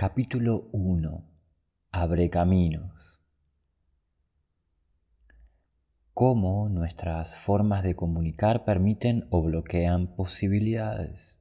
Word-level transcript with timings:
Capítulo 0.00 0.68
1. 0.70 1.24
Abre 1.90 2.30
caminos. 2.30 3.20
Cómo 6.14 6.68
nuestras 6.68 7.36
formas 7.36 7.82
de 7.82 7.96
comunicar 7.96 8.64
permiten 8.64 9.26
o 9.30 9.42
bloquean 9.42 10.14
posibilidades. 10.14 11.40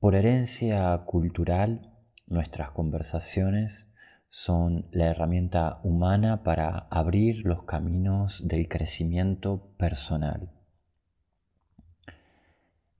Por 0.00 0.16
herencia 0.16 0.94
cultural, 1.06 1.94
nuestras 2.26 2.72
conversaciones 2.72 3.90
son 4.28 4.86
la 4.90 5.06
herramienta 5.06 5.80
humana 5.82 6.42
para 6.42 6.88
abrir 6.90 7.46
los 7.46 7.62
caminos 7.62 8.46
del 8.46 8.68
crecimiento 8.68 9.72
personal. 9.78 10.52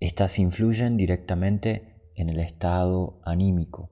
Estas 0.00 0.38
influyen 0.38 0.96
directamente 0.96 1.95
en 2.17 2.30
el 2.30 2.41
estado 2.41 3.21
anímico, 3.25 3.91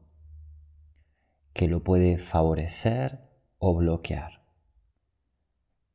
que 1.53 1.69
lo 1.69 1.85
puede 1.85 2.19
favorecer 2.19 3.21
o 3.59 3.77
bloquear. 3.77 4.43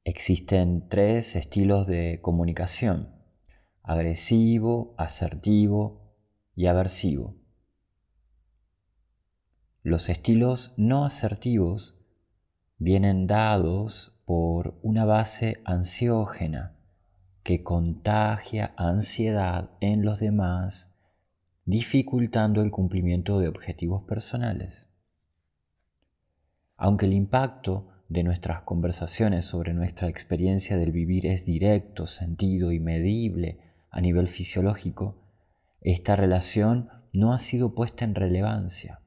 Existen 0.06 0.88
tres 0.88 1.36
estilos 1.36 1.88
de 1.88 2.20
comunicación, 2.22 3.14
agresivo, 3.84 4.94
asertivo 4.98 6.14
y 6.56 6.68
aversivo. 6.68 7.36
Los 9.82 10.09
estilos 10.09 10.73
no 10.78 11.06
asertivos 11.06 12.00
vienen 12.78 13.28
dados 13.28 14.16
por 14.26 14.80
una 14.84 15.06
base 15.06 15.62
ansiógena 15.66 16.73
que 17.44 17.64
contagia 17.64 18.73
ansiedad 18.78 19.72
en 19.82 20.06
los 20.06 20.20
demás 20.20 20.94
dificultando 21.70 22.64
el 22.64 22.72
cumplimiento 22.72 23.38
de 23.38 23.48
objetivos 23.48 24.02
personales. 24.02 24.90
Aunque 26.78 27.06
el 27.06 27.14
impacto 27.14 27.89
de 28.08 28.23
nuestras 28.23 28.64
conversaciones 28.64 29.45
sobre 29.45 29.75
nuestra 29.75 30.08
experiencia 30.08 30.78
del 30.78 30.92
vivir 30.92 31.28
es 31.28 31.45
directo, 31.45 32.08
sentido 32.08 32.72
y 32.72 32.80
medible 32.80 33.59
a 33.92 34.02
nivel 34.02 34.25
fisiológico, 34.25 35.22
esta 35.80 36.16
relación 36.16 36.90
no 37.14 37.34
ha 37.34 37.38
sido 37.38 37.75
puesta 37.75 38.03
en 38.03 38.16
relevancia. 38.16 39.02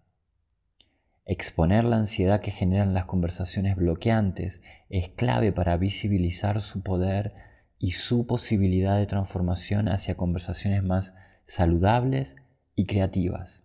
Exponer 1.24 1.82
la 1.82 1.96
ansiedad 1.96 2.40
que 2.40 2.52
generan 2.52 2.94
las 2.94 3.06
conversaciones 3.06 3.74
bloqueantes 3.74 4.62
es 4.88 5.08
clave 5.08 5.50
para 5.50 5.76
visibilizar 5.78 6.60
su 6.60 6.84
poder 6.84 7.34
y 7.80 7.90
su 7.90 8.24
posibilidad 8.24 8.98
de 8.98 9.06
transformación 9.06 9.88
hacia 9.88 10.16
conversaciones 10.16 10.84
más 10.84 11.16
saludables 11.44 12.36
y 12.74 12.86
creativas. 12.86 13.64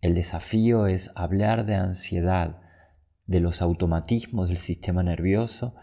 El 0.00 0.14
desafío 0.14 0.86
es 0.86 1.10
hablar 1.14 1.66
de 1.66 1.74
ansiedad, 1.74 2.60
de 3.26 3.40
los 3.40 3.60
automatismos 3.60 4.48
del 4.48 4.56
sistema 4.56 5.02
nervioso 5.02 5.74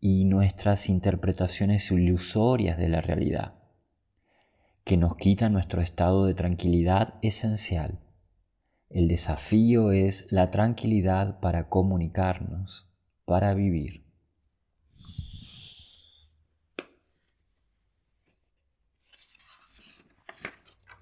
y 0.00 0.24
nuestras 0.26 0.88
interpretaciones 0.88 1.90
ilusorias 1.90 2.76
de 2.76 2.88
la 2.88 3.00
realidad, 3.00 3.54
que 4.84 4.96
nos 4.96 5.16
quitan 5.16 5.52
nuestro 5.52 5.80
estado 5.80 6.26
de 6.26 6.34
tranquilidad 6.34 7.14
esencial. 7.22 8.00
El 8.90 9.08
desafío 9.08 9.92
es 9.92 10.30
la 10.30 10.50
tranquilidad 10.50 11.40
para 11.40 11.68
comunicarnos, 11.68 12.92
para 13.24 13.54
vivir. 13.54 14.03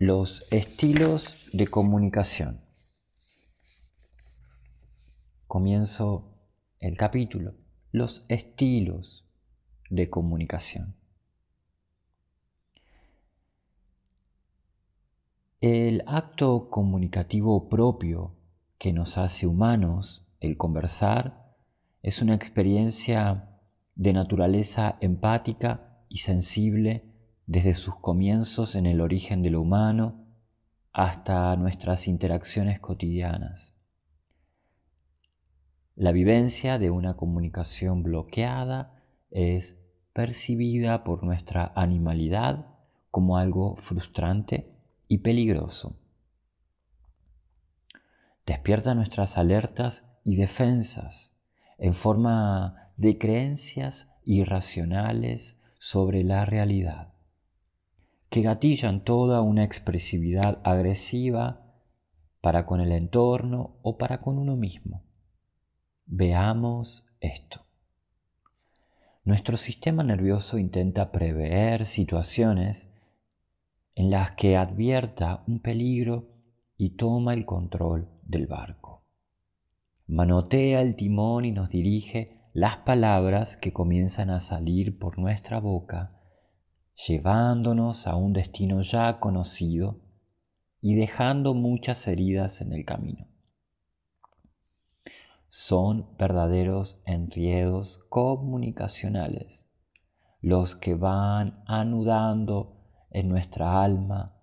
Los 0.05 0.49
estilos 0.51 1.49
de 1.53 1.69
comunicación. 1.69 2.61
Comienzo 5.47 6.41
el 6.81 6.97
capítulo. 6.97 7.55
Los 7.93 8.27
estilos 8.29 9.25
de 9.91 10.11
comunicación. 10.11 10.97
El 15.61 16.03
acto 16.09 16.69
comunicativo 16.69 17.69
propio 17.69 18.35
que 18.79 18.93
nos 18.93 19.17
hace 19.19 19.47
humanos, 19.47 20.27
el 20.41 20.57
conversar, 20.57 21.55
es 22.03 22.21
una 22.23 22.35
experiencia 22.35 23.57
de 23.95 24.13
naturaleza 24.13 24.99
empática 25.01 26.03
y 26.09 26.17
sensible 26.17 27.12
desde 27.53 27.75
sus 27.75 27.97
comienzos 27.97 28.77
en 28.77 28.87
el 28.87 29.03
origen 29.03 29.43
de 29.43 29.51
lo 29.51 29.61
humano 29.61 30.25
hasta 30.91 31.55
nuestras 31.57 32.09
interacciones 32.09 32.81
cotidianas. 32.81 33.77
La 35.95 36.13
vivencia 36.13 36.79
de 36.79 36.91
una 36.91 37.15
comunicación 37.15 38.03
bloqueada 38.03 39.03
es 39.31 39.79
percibida 40.15 41.05
por 41.05 41.25
nuestra 41.25 41.75
animalidad 41.77 42.69
como 43.11 43.37
algo 43.37 43.77
frustrante 43.77 44.75
y 45.07 45.19
peligroso. 45.19 45.99
Despierta 48.47 48.95
nuestras 48.95 49.37
alertas 49.37 50.09
y 50.25 50.37
defensas 50.37 51.37
en 51.77 51.93
forma 51.93 52.95
de 52.97 53.19
creencias 53.19 54.11
irracionales 54.25 55.61
sobre 55.79 56.25
la 56.25 56.47
realidad 56.47 57.13
que 58.33 58.41
gatillan 58.41 59.05
toda 59.05 59.43
una 59.43 59.63
expresividad 59.63 60.59
agresiva 60.65 61.67
para 62.41 62.65
con 62.65 62.81
el 62.81 62.91
entorno 62.93 63.77
o 63.83 63.99
para 63.99 64.23
con 64.23 64.39
uno 64.39 64.57
mismo. 64.57 65.05
Veamos 66.07 67.07
esto. 67.21 67.67
Nuestro 69.23 69.59
sistema 69.59 70.03
nervioso 70.03 70.57
intenta 70.57 71.13
prever 71.13 71.85
situaciones 71.85 72.91
en 73.95 74.09
las 74.09 74.35
que 74.35 74.57
advierta 74.57 75.45
un 75.47 75.61
peligro 75.61 76.31
y 76.79 76.97
toma 76.97 77.35
el 77.35 77.45
control 77.45 78.09
del 78.23 78.47
barco. 78.47 79.05
Manotea 80.07 80.81
el 80.81 80.97
timón 80.97 81.45
y 81.45 81.53
nos 81.53 81.69
dirige 81.69 82.33
las 82.55 82.79
palabras 82.79 83.59
que 83.59 83.75
comienzan 83.75 84.31
a 84.31 84.41
salir 84.41 84.99
por 84.99 85.19
nuestra 85.19 85.61
boca 85.61 86.22
llevándonos 87.07 88.07
a 88.07 88.17
un 88.17 88.33
destino 88.33 88.81
ya 88.83 89.19
conocido 89.19 90.01
y 90.81 90.95
dejando 90.95 91.55
muchas 91.55 92.07
heridas 92.07 92.61
en 92.61 92.73
el 92.73 92.85
camino. 92.85 93.27
Son 95.49 96.17
verdaderos 96.17 97.03
enriedos 97.05 98.05
comunicacionales 98.09 99.69
los 100.41 100.75
que 100.75 100.95
van 100.95 101.63
anudando 101.67 102.81
en 103.11 103.29
nuestra 103.29 103.83
alma 103.83 104.37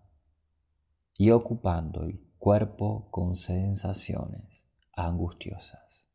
y 1.16 1.32
ocupando 1.32 2.04
el 2.04 2.22
cuerpo 2.38 3.10
con 3.12 3.36
sensaciones 3.36 4.70
angustiosas. 4.94 6.10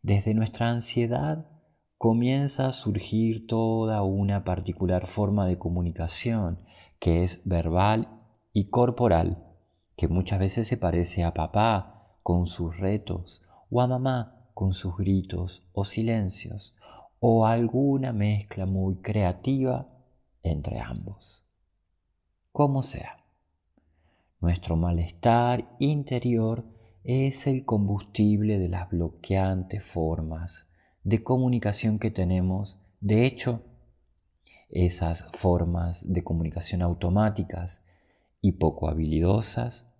Desde 0.00 0.32
nuestra 0.32 0.70
ansiedad 0.70 1.51
comienza 2.02 2.66
a 2.66 2.72
surgir 2.72 3.46
toda 3.46 4.02
una 4.02 4.42
particular 4.42 5.06
forma 5.06 5.46
de 5.46 5.56
comunicación 5.56 6.58
que 6.98 7.22
es 7.22 7.42
verbal 7.44 8.08
y 8.52 8.70
corporal, 8.70 9.46
que 9.94 10.08
muchas 10.08 10.40
veces 10.40 10.66
se 10.66 10.76
parece 10.76 11.22
a 11.22 11.32
papá 11.32 11.94
con 12.24 12.46
sus 12.46 12.80
retos 12.80 13.44
o 13.70 13.80
a 13.80 13.86
mamá 13.86 14.48
con 14.52 14.72
sus 14.72 14.96
gritos 14.96 15.62
o 15.72 15.84
silencios 15.84 16.74
o 17.20 17.46
alguna 17.46 18.12
mezcla 18.12 18.66
muy 18.66 18.96
creativa 18.96 19.86
entre 20.42 20.80
ambos. 20.80 21.46
Como 22.50 22.82
sea, 22.82 23.18
nuestro 24.40 24.74
malestar 24.74 25.76
interior 25.78 26.64
es 27.04 27.46
el 27.46 27.64
combustible 27.64 28.58
de 28.58 28.68
las 28.68 28.90
bloqueantes 28.90 29.84
formas 29.84 30.68
de 31.04 31.22
comunicación 31.22 31.98
que 31.98 32.10
tenemos. 32.10 32.78
De 33.00 33.26
hecho, 33.26 33.62
esas 34.68 35.26
formas 35.32 36.12
de 36.12 36.24
comunicación 36.24 36.82
automáticas 36.82 37.84
y 38.40 38.52
poco 38.52 38.88
habilidosas 38.88 39.92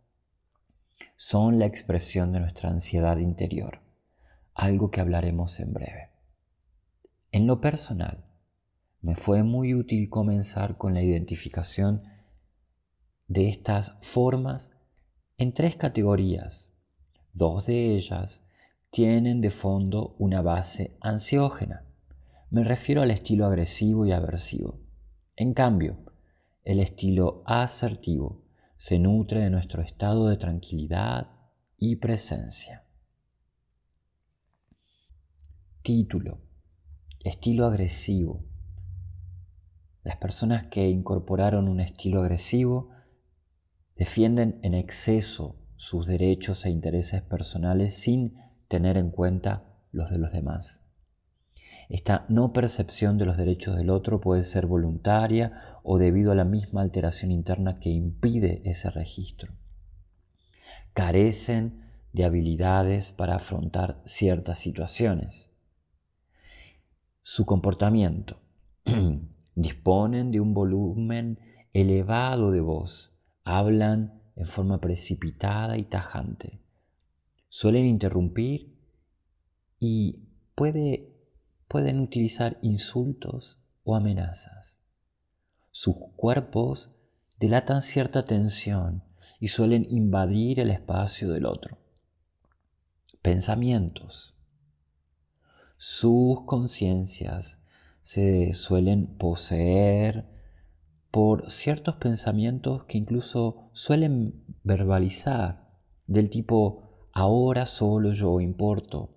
son 1.17 1.59
la 1.59 1.67
expresión 1.67 2.33
de 2.33 2.41
nuestra 2.41 2.71
ansiedad 2.71 3.19
interior, 3.19 3.81
algo 4.55 4.91
que 4.91 5.01
hablaremos 5.01 5.61
en 5.61 5.73
breve. 5.73 6.11
En 7.33 7.47
lo 7.47 7.61
personal, 7.61 8.25
me 9.01 9.17
fue 9.17 9.43
muy 9.43 9.75
útil 9.75 10.09
comenzar 10.09 10.79
con 10.79 10.95
la 10.95 11.03
identificación 11.03 12.03
de 13.27 13.49
estas 13.49 13.97
formas 14.01 14.73
en 15.39 15.53
tres 15.53 15.77
categorías, 15.77 16.73
dos 17.33 17.67
de 17.67 17.97
ellas 17.97 18.45
tienen 18.93 19.41
de 19.41 19.49
fondo 19.49 20.15
una 20.19 20.43
base 20.43 20.99
ansiógena. 21.01 21.87
Me 22.51 22.63
refiero 22.63 23.01
al 23.01 23.11
estilo 23.11 23.47
agresivo 23.47 24.05
y 24.05 24.13
aversivo. 24.13 24.81
En 25.35 25.55
cambio, 25.55 26.05
el 26.63 26.79
estilo 26.79 27.43
asertivo 27.47 28.45
se 28.77 28.99
nutre 28.99 29.41
de 29.41 29.49
nuestro 29.49 29.81
estado 29.81 30.29
de 30.29 30.37
tranquilidad 30.37 31.31
y 31.79 31.97
presencia. 31.97 32.85
Título. 35.81 36.43
Estilo 37.25 37.65
agresivo. 37.65 38.45
Las 40.03 40.17
personas 40.17 40.67
que 40.67 40.91
incorporaron 40.91 41.67
un 41.67 41.81
estilo 41.81 42.21
agresivo 42.21 42.91
defienden 43.97 44.61
en 44.63 44.75
exceso 44.75 45.57
sus 45.77 46.07
derechos 46.07 46.67
e 46.67 46.71
intereses 46.71 47.23
personales 47.23 47.95
sin 47.95 48.42
tener 48.73 48.97
en 48.97 49.11
cuenta 49.11 49.65
los 49.91 50.09
de 50.09 50.19
los 50.19 50.33
demás. 50.33 50.83
Esta 51.91 52.25
no 52.31 52.55
percepción 52.55 53.19
de 53.19 53.27
los 53.27 53.37
derechos 53.37 53.77
del 53.77 53.91
otro 53.91 54.19
puede 54.19 54.43
ser 54.45 54.65
voluntaria 54.65 55.61
o 55.83 55.99
debido 55.99 56.33
a 56.33 56.35
la 56.35 56.47
misma 56.47 56.81
alteración 56.81 57.33
interna 57.33 57.81
que 57.81 57.91
impide 57.91 58.63
ese 58.65 58.91
registro. 58.91 59.53
Carecen 60.95 61.85
de 62.15 62.25
habilidades 62.25 63.13
para 63.13 63.35
afrontar 63.37 64.01
ciertas 64.07 64.59
situaciones. 64.59 65.53
Su 67.21 67.45
comportamiento. 67.45 68.41
Disponen 69.55 70.31
de 70.31 70.41
un 70.41 70.55
volumen 70.55 71.39
elevado 71.75 72.51
de 72.51 72.63
voz. 72.63 73.13
Hablan 73.45 74.23
en 74.35 74.47
forma 74.47 74.81
precipitada 74.81 75.77
y 75.77 75.85
tajante. 75.85 76.62
Suelen 77.55 77.85
interrumpir 77.85 78.75
y 79.79 80.21
puede 80.55 81.13
pueden 81.69 82.01
utilizar 82.01 82.57
insultos 82.63 83.59
o 83.85 83.95
amenazas. 83.95 84.81
Sus 85.71 85.97
cuerpos 86.17 86.93
delatan 87.39 87.83
cierta 87.83 88.25
tensión 88.25 89.05
y 89.39 89.49
suelen 89.49 89.87
invadir 89.91 90.61
el 90.61 90.71
espacio 90.71 91.31
del 91.31 91.45
otro. 91.45 91.77
Pensamientos. 93.21 94.35
Sus 95.77 96.47
conciencias 96.47 97.63
se 98.01 98.55
suelen 98.55 99.09
poseer 99.19 100.27
por 101.11 101.51
ciertos 101.51 101.97
pensamientos 101.97 102.85
que 102.85 102.97
incluso 102.97 103.69
suelen 103.75 104.43
verbalizar, 104.65 105.69
del 106.07 106.31
tipo 106.31 106.82
ahora 107.13 107.67
solo 107.67 108.13
yo 108.13 108.41
importo 108.41 109.11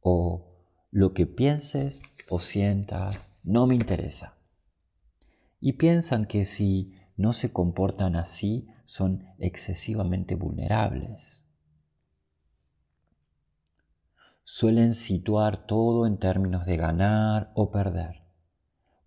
o 0.00 0.46
lo 0.90 1.12
que 1.12 1.26
pienses 1.26 2.02
o 2.28 2.38
sientas 2.38 3.36
no 3.42 3.66
me 3.66 3.74
interesa. 3.74 4.36
Y 5.60 5.74
piensan 5.74 6.26
que 6.26 6.44
si 6.44 6.94
no 7.16 7.32
se 7.32 7.52
comportan 7.52 8.16
así 8.16 8.68
son 8.84 9.24
excesivamente 9.38 10.34
vulnerables. 10.34 11.46
Suelen 14.42 14.94
situar 14.94 15.66
todo 15.66 16.06
en 16.06 16.18
términos 16.18 16.66
de 16.66 16.76
ganar 16.76 17.52
o 17.54 17.70
perder, 17.70 18.22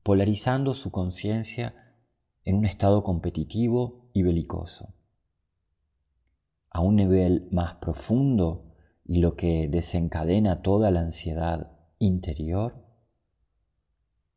polarizando 0.03 0.73
su 0.73 0.91
conciencia 0.91 1.97
en 2.45 2.57
un 2.57 2.65
estado 2.65 3.03
competitivo 3.03 4.09
y 4.13 4.23
belicoso. 4.23 4.93
A 6.73 6.81
un 6.81 6.97
nivel 6.97 7.47
más 7.51 7.75
profundo, 7.75 8.73
y 9.05 9.19
lo 9.19 9.35
que 9.35 9.67
desencadena 9.69 10.61
toda 10.61 10.91
la 10.91 11.01
ansiedad 11.01 11.77
interior 11.99 12.83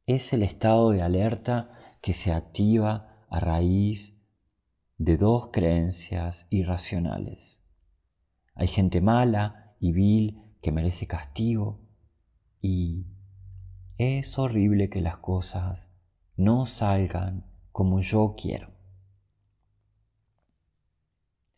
es 0.06 0.32
el 0.32 0.42
estado 0.42 0.90
de 0.90 1.02
alerta 1.02 1.72
que 2.00 2.12
se 2.12 2.32
activa 2.32 3.24
a 3.28 3.40
raíz 3.40 4.20
de 4.98 5.16
dos 5.16 5.48
creencias 5.52 6.46
irracionales. 6.50 7.64
Hay 8.54 8.68
gente 8.68 9.00
mala 9.00 9.74
y 9.80 9.92
vil 9.92 10.42
que 10.62 10.72
merece 10.72 11.06
castigo 11.06 11.80
y 12.60 13.06
es 13.98 14.38
horrible 14.38 14.88
que 14.88 15.00
las 15.00 15.18
cosas 15.18 15.92
no 16.36 16.66
salgan 16.66 17.46
como 17.72 18.00
yo 18.00 18.34
quiero. 18.36 18.75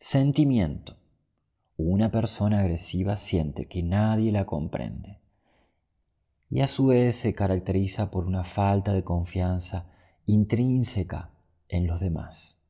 Sentimiento. 0.01 0.95
Una 1.75 2.09
persona 2.09 2.59
agresiva 2.59 3.17
siente 3.17 3.67
que 3.67 3.83
nadie 3.83 4.31
la 4.31 4.45
comprende 4.45 5.19
y 6.49 6.61
a 6.61 6.67
su 6.67 6.85
vez 6.85 7.17
se 7.17 7.35
caracteriza 7.35 8.09
por 8.09 8.25
una 8.25 8.45
falta 8.45 8.93
de 8.93 9.03
confianza 9.03 9.89
intrínseca 10.25 11.31
en 11.67 11.85
los 11.85 11.99
demás. 11.99 12.61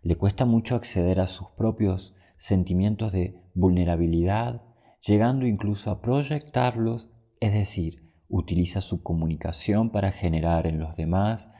Le 0.00 0.16
cuesta 0.16 0.46
mucho 0.46 0.76
acceder 0.76 1.20
a 1.20 1.26
sus 1.26 1.50
propios 1.50 2.14
sentimientos 2.36 3.12
de 3.12 3.42
vulnerabilidad, 3.52 4.62
llegando 5.06 5.46
incluso 5.46 5.90
a 5.90 6.00
proyectarlos, 6.00 7.10
es 7.38 7.52
decir, 7.52 8.10
utiliza 8.30 8.80
su 8.80 9.02
comunicación 9.02 9.90
para 9.90 10.10
generar 10.10 10.66
en 10.66 10.78
los 10.78 10.96
demás 10.96 11.52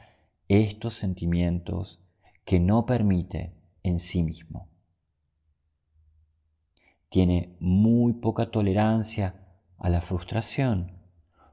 estos 0.47 0.95
sentimientos 0.95 2.03
que 2.45 2.59
no 2.59 2.87
permite 2.87 3.58
en 3.83 3.99
sí 3.99 4.23
mismo. 4.23 4.69
Tiene 7.09 7.57
muy 7.59 8.13
poca 8.13 8.51
tolerancia 8.51 9.47
a 9.77 9.89
la 9.89 10.01
frustración, 10.01 10.99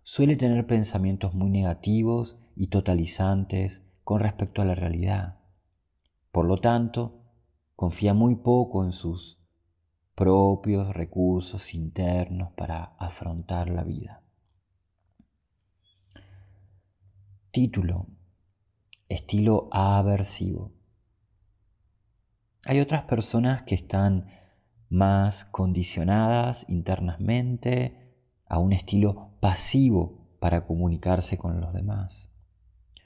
suele 0.02 0.37
tener 0.37 0.67
pensamientos 0.67 1.34
muy 1.34 1.50
negativos 1.50 2.38
y 2.55 2.69
totalizantes 2.69 3.87
con 4.05 4.20
respecto 4.20 4.62
a 4.62 4.64
la 4.64 4.75
realidad. 4.75 5.38
Por 6.31 6.46
lo 6.46 6.58
tanto, 6.58 7.23
confía 7.75 8.14
muy 8.14 8.37
poco 8.37 8.84
en 8.84 8.93
sus 8.93 9.40
propios 10.14 10.94
recursos 10.94 11.75
internos 11.75 12.52
para 12.52 12.96
afrontar 12.99 13.70
la 13.70 13.84
vida. 13.84 14.22
Título. 17.50 18.06
Estilo 19.08 19.69
aversivo. 19.70 20.75
Hay 22.68 22.80
otras 22.80 23.04
personas 23.04 23.62
que 23.62 23.76
están 23.76 24.26
más 24.88 25.44
condicionadas 25.44 26.66
internamente 26.68 28.12
a 28.48 28.58
un 28.58 28.72
estilo 28.72 29.36
pasivo 29.38 30.36
para 30.40 30.66
comunicarse 30.66 31.38
con 31.38 31.60
los 31.60 31.72
demás. 31.72 32.32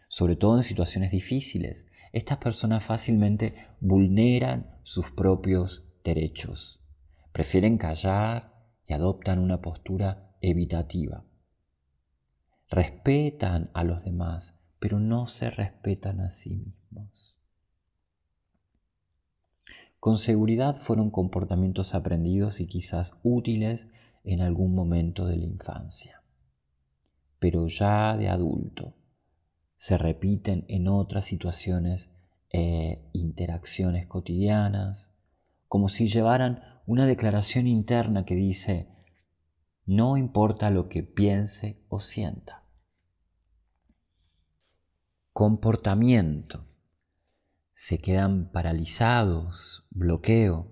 Sobre 0.08 0.36
todo 0.36 0.56
en 0.56 0.62
situaciones 0.62 1.10
difíciles, 1.10 1.88
estas 2.12 2.38
personas 2.38 2.82
fácilmente 2.82 3.54
vulneran 3.80 4.78
sus 4.82 5.10
propios 5.10 5.84
derechos. 6.04 6.82
Prefieren 7.30 7.76
callar 7.76 8.54
y 8.87 8.94
adoptan 8.94 9.38
una 9.38 9.61
postura 9.61 10.37
evitativa. 10.40 11.26
Respetan 12.70 13.70
a 13.75 13.85
los 13.85 14.04
demás, 14.04 14.58
pero 14.78 14.99
no 14.99 15.26
se 15.26 15.50
respetan 15.50 16.20
a 16.23 16.30
sí 16.30 16.56
mismos. 16.56 17.29
Con 20.00 20.16
seguridad 20.16 20.76
fueron 20.76 21.11
comportamientos 21.11 21.95
aprendidos 21.95 22.61
y 22.61 22.66
quizás 22.66 23.19
útiles 23.23 23.90
en 24.25 24.40
algún 24.40 24.75
momento 24.75 25.26
de 25.26 25.37
la 25.37 25.45
infancia, 25.45 26.23
pero 27.38 27.66
ya 27.66 28.16
de 28.16 28.30
adulto 28.30 28.95
se 29.76 29.99
repiten 29.99 30.64
en 30.69 30.88
otras 30.88 31.26
situaciones 31.26 32.11
e 32.50 33.11
interacciones 33.12 34.07
cotidianas, 34.07 35.12
como 35.69 35.88
si 35.88 36.09
llevaran 36.09 36.62
una 36.87 37.04
declaración 37.04 37.66
interna 37.66 38.25
que 38.25 38.35
dice, 38.35 38.88
no 39.85 40.16
importa 40.16 40.71
lo 40.71 40.88
que 40.88 41.02
piense 41.02 41.85
o 41.88 42.00
sienta. 42.00 42.64
Comportamiento. 45.35 46.69
Se 47.82 47.96
quedan 47.96 48.52
paralizados, 48.52 49.87
bloqueo, 49.88 50.70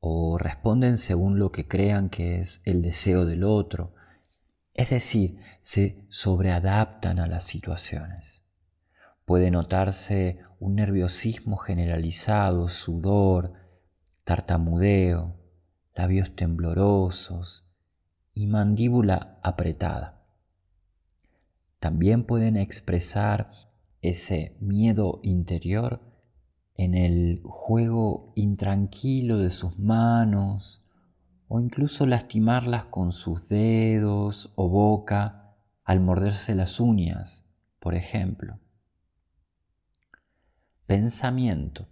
o 0.00 0.38
responden 0.38 0.96
según 0.96 1.38
lo 1.38 1.52
que 1.52 1.68
crean 1.68 2.08
que 2.08 2.40
es 2.40 2.62
el 2.64 2.80
deseo 2.80 3.26
del 3.26 3.44
otro. 3.44 3.94
Es 4.72 4.88
decir, 4.88 5.38
se 5.60 6.06
sobreadaptan 6.08 7.18
a 7.18 7.26
las 7.26 7.44
situaciones. 7.44 8.46
Puede 9.26 9.50
notarse 9.50 10.38
un 10.58 10.76
nerviosismo 10.76 11.58
generalizado, 11.58 12.68
sudor, 12.68 13.52
tartamudeo, 14.24 15.36
labios 15.94 16.34
temblorosos 16.34 17.68
y 18.32 18.46
mandíbula 18.46 19.38
apretada. 19.42 20.24
También 21.80 22.24
pueden 22.24 22.56
expresar 22.56 23.52
ese 24.00 24.56
miedo 24.58 25.20
interior 25.22 26.13
en 26.76 26.94
el 26.94 27.40
juego 27.44 28.32
intranquilo 28.34 29.38
de 29.38 29.50
sus 29.50 29.78
manos 29.78 30.82
o 31.48 31.60
incluso 31.60 32.06
lastimarlas 32.06 32.86
con 32.86 33.12
sus 33.12 33.48
dedos 33.48 34.52
o 34.56 34.68
boca 34.68 35.54
al 35.84 36.00
morderse 36.00 36.54
las 36.54 36.80
uñas, 36.80 37.46
por 37.78 37.94
ejemplo. 37.94 38.58
Pensamiento. 40.86 41.88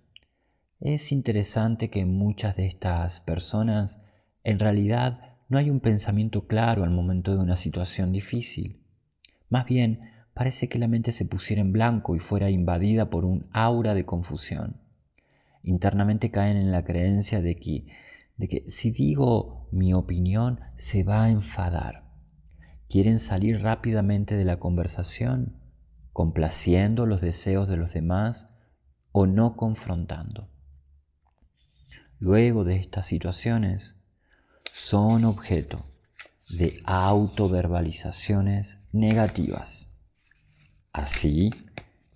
es 0.81 1.13
interesante 1.13 1.91
que 1.91 2.05
muchas 2.05 2.57
de 2.57 2.67
estas 2.67 3.21
personas 3.21 4.05
en 4.43 4.59
realidad 4.59 5.37
no 5.49 5.59
hay 5.59 5.71
un 5.71 5.81
pensamiento 5.81 6.47
claro 6.47 6.83
al 6.83 6.91
momento 6.91 7.33
de 7.33 7.39
una 7.39 7.57
situación 7.57 8.11
difícil. 8.11 8.83
Más 9.49 9.67
bien, 9.67 10.01
parece 10.35 10.69
que 10.69 10.79
la 10.79 10.89
mente 10.89 11.13
se 11.13 11.25
pusiera 11.25 11.61
en 11.63 11.73
blanco 11.73 12.17
y 12.17 12.19
fuera 12.19 12.51
invadida 12.51 13.11
por 13.11 13.25
un 13.25 13.47
aura 13.53 13.95
de 13.95 14.05
confusión. 14.05 14.81
Internamente 15.63 16.31
caen 16.31 16.57
en 16.57 16.73
la 16.73 16.85
creencia 16.85 17.41
de 17.41 17.57
que, 17.57 17.87
de 18.37 18.49
que 18.49 18.65
si 18.69 18.91
digo 18.91 19.69
mi 19.71 19.95
opinión 19.95 20.61
se 20.75 21.03
va 21.05 21.25
a 21.25 21.31
enfadar. 21.31 22.05
Quieren 22.89 23.19
salir 23.19 23.63
rápidamente 23.63 24.37
de 24.37 24.45
la 24.45 24.59
conversación, 24.59 25.57
complaciendo 26.13 27.07
los 27.07 27.21
deseos 27.21 27.69
de 27.69 27.77
los 27.77 27.95
demás 27.95 28.51
o 29.13 29.27
no 29.27 29.57
confrontando. 29.57 30.49
Luego 32.19 32.65
de 32.65 32.77
estas 32.77 33.07
situaciones, 33.07 33.97
son 34.73 35.25
objeto 35.25 35.85
de 36.49 36.81
autoverbalizaciones 36.85 38.81
negativas. 38.93 39.92
Así, 40.93 41.51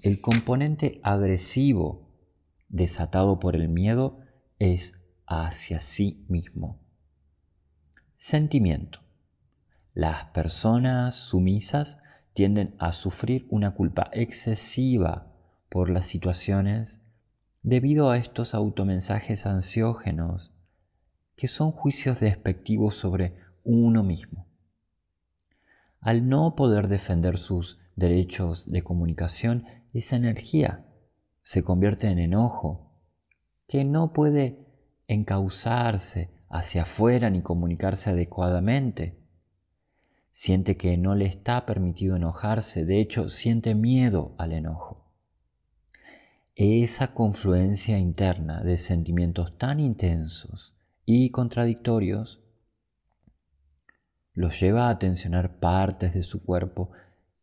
el 0.03 0.21
componente 0.21 1.01
agresivo 1.03 2.11
desatado 2.69 3.39
por 3.39 3.57
el 3.57 3.69
miedo 3.69 4.21
es 4.59 5.01
hacia 5.27 5.81
sí 5.81 6.25
mismo. 6.29 6.79
Sentimiento. 8.17 9.01
Las 9.95 10.27
personas 10.27 11.15
sumisas 11.15 12.01
tienden 12.35 12.75
a 12.79 12.93
sufrir 12.93 13.47
una 13.51 13.75
culpa 13.75 14.11
excesiva 14.13 15.33
por 15.71 15.89
las 15.89 16.05
situaciones 16.05 17.03
debido 17.63 18.11
a 18.11 18.19
estos 18.19 18.55
automensajes 18.55 19.47
ansiógenos 19.47 20.55
que 21.35 21.49
son 21.49 21.73
juicios 21.73 22.21
despectivos 22.21 22.95
sobre 22.95 23.37
uno 23.65 24.03
mismo. 24.03 24.47
Al 26.01 26.29
no 26.29 26.55
poder 26.57 26.89
defender 26.89 27.39
sus 27.39 27.81
derechos 27.97 28.71
de 28.71 28.83
comunicación, 28.83 29.65
esa 29.93 30.17
energía 30.17 30.87
se 31.43 31.63
convierte 31.63 32.09
en 32.09 32.19
enojo, 32.19 32.93
que 33.67 33.85
no 33.85 34.13
puede 34.13 34.67
encauzarse 35.09 36.31
hacia 36.49 36.83
afuera 36.83 37.31
ni 37.31 37.43
comunicarse 37.43 38.11
adecuadamente. 38.11 39.19
Siente 40.31 40.77
que 40.77 40.97
no 40.99 41.15
le 41.15 41.25
está 41.25 41.65
permitido 41.67 42.17
enojarse, 42.17 42.85
de 42.85 43.01
hecho 43.01 43.29
siente 43.29 43.75
miedo 43.75 44.35
al 44.39 44.53
enojo. 44.53 45.11
Esa 46.55 47.15
confluencia 47.15 47.99
interna 47.99 48.63
de 48.63 48.77
sentimientos 48.77 49.59
tan 49.59 49.81
intensos 49.81 50.75
y 51.05 51.31
contradictorios 51.31 52.43
los 54.33 54.61
lleva 54.61 54.91
a 54.91 54.99
tensionar 54.99 55.59
partes 55.59 56.13
de 56.13 56.23
su 56.23 56.43
cuerpo 56.43 56.91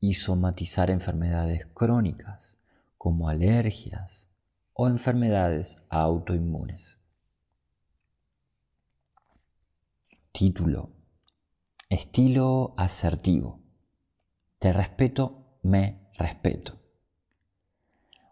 y 0.03 0.15
somatizar 0.15 0.89
enfermedades 0.89 1.65
crónicas 1.67 2.57
como 2.97 3.29
alergias 3.29 4.27
o 4.73 4.89
enfermedades 4.89 5.77
autoinmunes. 5.87 6.99
Título. 10.33 10.89
Estilo 11.87 12.73
asertivo. 12.75 13.61
Te 14.59 14.73
respeto, 14.73 15.57
me 15.61 16.09
respeto. 16.17 16.77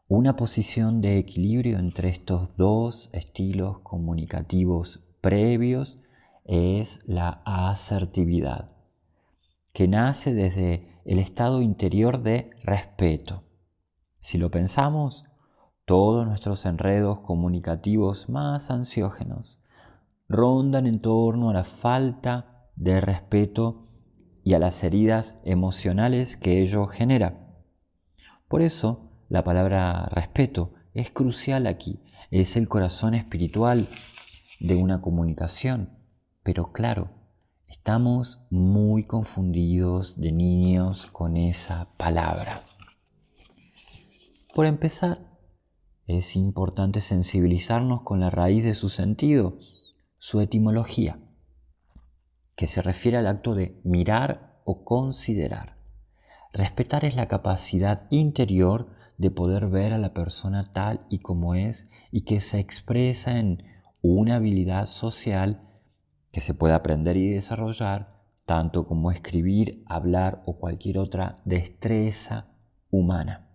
Una 0.09 0.35
posición 0.35 0.99
de 0.99 1.19
equilibrio 1.19 1.79
entre 1.79 2.09
estos 2.09 2.57
dos 2.57 3.09
estilos 3.13 3.79
comunicativos 3.79 5.05
previos 5.21 6.03
es 6.43 6.99
la 7.07 7.41
asertividad, 7.45 8.73
que 9.71 9.87
nace 9.87 10.33
desde 10.33 10.90
el 11.05 11.19
estado 11.19 11.61
interior 11.61 12.21
de 12.21 12.51
respeto. 12.63 13.43
Si 14.19 14.37
lo 14.37 14.51
pensamos, 14.51 15.25
todos 15.85 16.25
nuestros 16.25 16.65
enredos 16.65 17.19
comunicativos 17.19 18.29
más 18.29 18.71
ansiógenos 18.71 19.59
rondan 20.29 20.87
en 20.87 21.01
torno 21.01 21.49
a 21.49 21.53
la 21.53 21.63
falta 21.63 22.69
de 22.75 23.01
respeto 23.01 23.87
y 24.43 24.53
a 24.53 24.59
las 24.59 24.83
heridas 24.83 25.39
emocionales 25.43 26.37
que 26.37 26.61
ello 26.61 26.85
genera. 26.85 27.47
Por 28.47 28.61
eso, 28.61 29.11
la 29.29 29.43
palabra 29.43 30.07
respeto 30.11 30.73
es 30.93 31.11
crucial 31.11 31.67
aquí, 31.67 31.99
es 32.31 32.55
el 32.57 32.67
corazón 32.67 33.13
espiritual 33.13 33.87
de 34.59 34.75
una 34.75 35.01
comunicación. 35.01 35.89
Pero 36.43 36.71
claro, 36.71 37.09
estamos 37.71 38.41
muy 38.49 39.05
confundidos 39.05 40.19
de 40.19 40.33
niños 40.33 41.05
con 41.05 41.37
esa 41.37 41.87
palabra. 41.95 42.63
Por 44.53 44.65
empezar, 44.65 45.19
es 46.05 46.35
importante 46.35 46.99
sensibilizarnos 46.99 48.01
con 48.01 48.19
la 48.19 48.29
raíz 48.29 48.65
de 48.65 48.75
su 48.75 48.89
sentido, 48.89 49.57
su 50.17 50.41
etimología, 50.41 51.19
que 52.57 52.67
se 52.67 52.81
refiere 52.81 53.17
al 53.17 53.27
acto 53.27 53.55
de 53.55 53.79
mirar 53.85 54.61
o 54.65 54.83
considerar. 54.83 55.77
Respetar 56.51 57.05
es 57.05 57.15
la 57.15 57.29
capacidad 57.29 58.05
interior 58.11 58.89
de 59.17 59.31
poder 59.31 59.67
ver 59.67 59.93
a 59.93 59.97
la 59.97 60.13
persona 60.13 60.65
tal 60.65 61.05
y 61.09 61.19
como 61.19 61.55
es 61.55 61.89
y 62.11 62.25
que 62.25 62.41
se 62.41 62.59
expresa 62.59 63.39
en 63.39 63.63
una 64.01 64.35
habilidad 64.35 64.87
social 64.87 65.70
que 66.31 66.41
se 66.41 66.53
puede 66.53 66.73
aprender 66.73 67.17
y 67.17 67.29
desarrollar, 67.29 68.21
tanto 68.45 68.87
como 68.87 69.11
escribir, 69.11 69.83
hablar 69.87 70.41
o 70.45 70.57
cualquier 70.57 70.97
otra 70.97 71.35
destreza 71.45 72.47
humana. 72.89 73.49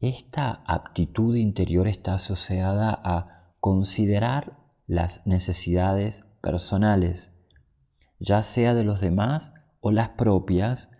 Esta 0.00 0.62
aptitud 0.66 1.36
interior 1.36 1.86
está 1.86 2.14
asociada 2.14 3.00
a 3.04 3.52
considerar 3.60 4.58
las 4.86 5.26
necesidades 5.26 6.26
personales, 6.40 7.34
ya 8.18 8.42
sea 8.42 8.74
de 8.74 8.84
los 8.84 9.00
demás 9.00 9.54
o 9.80 9.92
las 9.92 10.10
propias, 10.10 10.90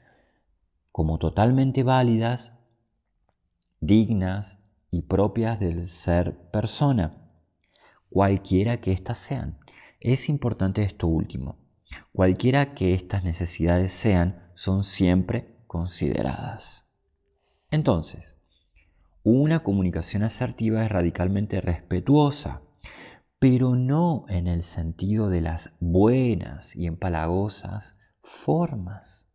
como 0.92 1.18
totalmente 1.18 1.82
válidas, 1.82 2.52
dignas 3.80 4.61
y 4.90 5.02
propias 5.02 5.58
del 5.58 5.87
ser 5.87 6.50
persona 6.50 7.18
cualquiera 8.11 8.80
que 8.80 8.92
éstas 8.92 9.18
sean. 9.18 9.58
Es 10.04 10.28
importante 10.28 10.82
esto 10.82 11.06
último. 11.06 11.61
Cualquiera 12.12 12.75
que 12.75 12.92
estas 12.92 13.23
necesidades 13.23 13.92
sean, 13.92 14.50
son 14.54 14.82
siempre 14.82 15.62
consideradas. 15.68 16.88
Entonces, 17.71 18.40
una 19.23 19.61
comunicación 19.61 20.25
asertiva 20.25 20.85
es 20.85 20.90
radicalmente 20.90 21.61
respetuosa, 21.61 22.62
pero 23.38 23.76
no 23.76 24.25
en 24.28 24.49
el 24.49 24.62
sentido 24.62 25.28
de 25.28 25.40
las 25.40 25.76
buenas 25.78 26.75
y 26.75 26.87
empalagosas 26.87 27.97
formas, 28.25 29.28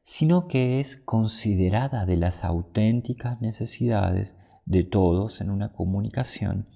sino 0.00 0.48
que 0.48 0.80
es 0.80 0.96
considerada 0.96 2.06
de 2.06 2.16
las 2.16 2.42
auténticas 2.42 3.42
necesidades 3.42 4.38
de 4.64 4.82
todos 4.82 5.42
en 5.42 5.50
una 5.50 5.74
comunicación 5.74 6.68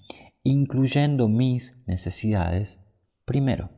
incluyendo 0.44 1.26
mis 1.28 1.82
necesidades 1.86 2.80
primero. 3.24 3.70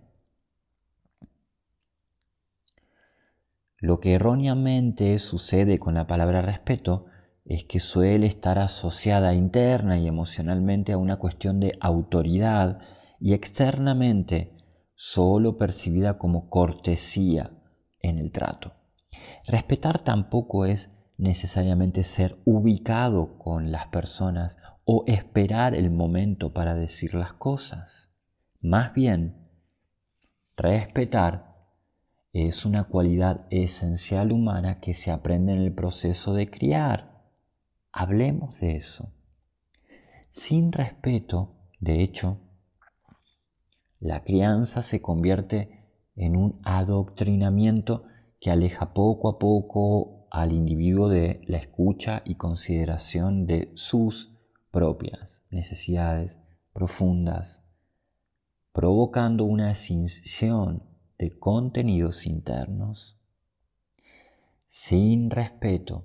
Lo 3.78 4.00
que 4.00 4.14
erróneamente 4.14 5.18
sucede 5.20 5.78
con 5.78 5.94
la 5.94 6.08
palabra 6.08 6.42
respeto 6.42 7.06
es 7.44 7.64
que 7.64 7.78
suele 7.78 8.26
estar 8.26 8.58
asociada 8.58 9.32
interna 9.32 9.98
y 9.98 10.08
emocionalmente 10.08 10.92
a 10.92 10.98
una 10.98 11.18
cuestión 11.18 11.60
de 11.60 11.78
autoridad 11.80 12.80
y 13.20 13.34
externamente 13.34 14.56
solo 14.94 15.58
percibida 15.58 16.18
como 16.18 16.50
cortesía 16.50 17.52
en 18.00 18.18
el 18.18 18.32
trato. 18.32 18.72
Respetar 19.46 20.00
tampoco 20.00 20.64
es 20.64 20.96
necesariamente 21.16 22.02
ser 22.02 22.40
ubicado 22.44 23.38
con 23.38 23.70
las 23.70 23.86
personas 23.86 24.58
o 24.88 25.02
esperar 25.08 25.74
el 25.74 25.90
momento 25.90 26.52
para 26.52 26.74
decir 26.74 27.14
las 27.14 27.32
cosas. 27.32 28.14
Más 28.60 28.94
bien, 28.94 29.48
respetar 30.56 31.56
es 32.32 32.64
una 32.64 32.84
cualidad 32.84 33.48
esencial 33.50 34.30
humana 34.30 34.76
que 34.76 34.94
se 34.94 35.10
aprende 35.10 35.52
en 35.54 35.58
el 35.58 35.74
proceso 35.74 36.34
de 36.34 36.48
criar. 36.48 37.24
Hablemos 37.90 38.60
de 38.60 38.76
eso. 38.76 39.12
Sin 40.30 40.70
respeto, 40.70 41.56
de 41.80 42.02
hecho, 42.02 42.38
la 43.98 44.22
crianza 44.22 44.82
se 44.82 45.02
convierte 45.02 45.84
en 46.14 46.36
un 46.36 46.60
adoctrinamiento 46.62 48.04
que 48.38 48.52
aleja 48.52 48.92
poco 48.92 49.30
a 49.30 49.38
poco 49.40 50.28
al 50.30 50.52
individuo 50.52 51.08
de 51.08 51.40
la 51.48 51.58
escucha 51.58 52.22
y 52.24 52.36
consideración 52.36 53.46
de 53.46 53.72
sus 53.74 54.35
propias, 54.76 55.42
necesidades 55.50 56.38
profundas, 56.74 57.64
provocando 58.74 59.46
una 59.46 59.70
escisión 59.70 60.82
de 61.18 61.38
contenidos 61.38 62.26
internos. 62.26 63.18
Sin 64.66 65.30
respeto, 65.30 66.04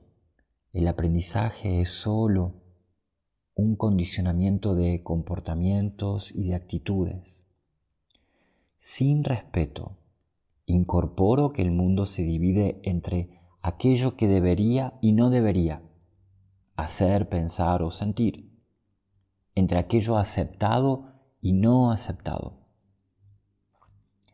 el 0.71 0.87
aprendizaje 0.87 1.81
es 1.81 1.89
solo 1.89 2.61
un 3.55 3.75
condicionamiento 3.75 4.73
de 4.73 5.03
comportamientos 5.03 6.33
y 6.33 6.45
de 6.45 6.55
actitudes. 6.55 7.45
Sin 8.77 9.25
respeto, 9.25 9.97
incorporo 10.65 11.51
que 11.51 11.61
el 11.61 11.71
mundo 11.71 12.05
se 12.05 12.23
divide 12.23 12.79
entre 12.83 13.41
aquello 13.61 14.15
que 14.15 14.29
debería 14.29 14.97
y 15.01 15.11
no 15.11 15.29
debería 15.29 15.83
hacer, 16.77 17.27
pensar 17.27 17.83
o 17.83 17.91
sentir, 17.91 18.50
entre 19.55 19.79
aquello 19.79 20.17
aceptado 20.17 21.11
y 21.41 21.53
no 21.53 21.91
aceptado. 21.91 22.61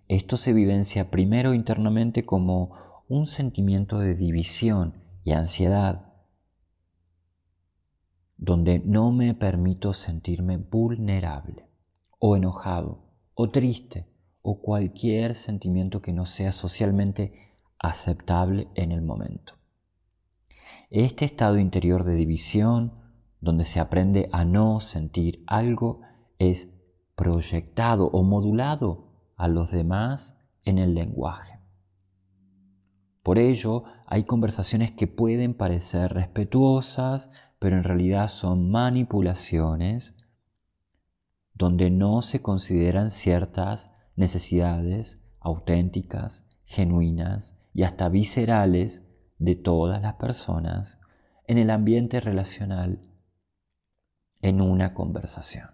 Esto 0.07 0.37
se 0.37 0.53
vivencia 0.53 1.11
primero 1.11 1.53
internamente 1.53 2.25
como 2.25 3.03
un 3.09 3.27
sentimiento 3.27 3.99
de 3.99 4.15
división 4.15 5.01
y 5.23 5.31
ansiedad, 5.31 6.13
donde 8.37 8.79
no 8.79 9.11
me 9.11 9.33
permito 9.33 9.93
sentirme 9.93 10.57
vulnerable 10.57 11.67
o 12.19 12.35
enojado 12.35 13.03
o 13.33 13.49
triste 13.49 14.07
o 14.41 14.61
cualquier 14.61 15.33
sentimiento 15.33 16.01
que 16.01 16.13
no 16.13 16.25
sea 16.25 16.51
socialmente 16.51 17.57
aceptable 17.79 18.69
en 18.75 18.91
el 18.91 19.01
momento. 19.01 19.53
Este 20.89 21.25
estado 21.25 21.59
interior 21.59 22.05
de 22.05 22.15
división, 22.15 22.93
donde 23.39 23.63
se 23.63 23.79
aprende 23.79 24.29
a 24.31 24.45
no 24.45 24.79
sentir 24.79 25.43
algo, 25.47 26.01
es 26.39 26.73
proyectado 27.15 28.07
o 28.07 28.23
modulado 28.23 29.07
a 29.35 29.47
los 29.47 29.71
demás 29.71 30.39
en 30.63 30.77
el 30.77 30.93
lenguaje. 30.93 31.59
Por 33.23 33.39
ello, 33.39 33.83
hay 34.05 34.23
conversaciones 34.23 34.91
que 34.91 35.07
pueden 35.07 35.53
parecer 35.53 36.13
respetuosas, 36.13 37.31
pero 37.59 37.75
en 37.75 37.83
realidad 37.83 38.29
son 38.29 38.71
manipulaciones 38.71 40.15
donde 41.53 41.89
no 41.89 42.21
se 42.21 42.41
consideran 42.41 43.11
ciertas 43.11 43.91
necesidades 44.15 45.23
auténticas, 45.39 46.47
genuinas 46.65 47.59
y 47.73 47.83
hasta 47.83 48.09
viscerales 48.09 49.05
de 49.39 49.55
todas 49.55 50.01
las 50.01 50.13
personas 50.15 50.99
en 51.47 51.57
el 51.57 51.69
ambiente 51.69 52.19
relacional 52.19 53.01
en 54.41 54.61
una 54.61 54.93
conversación. 54.93 55.69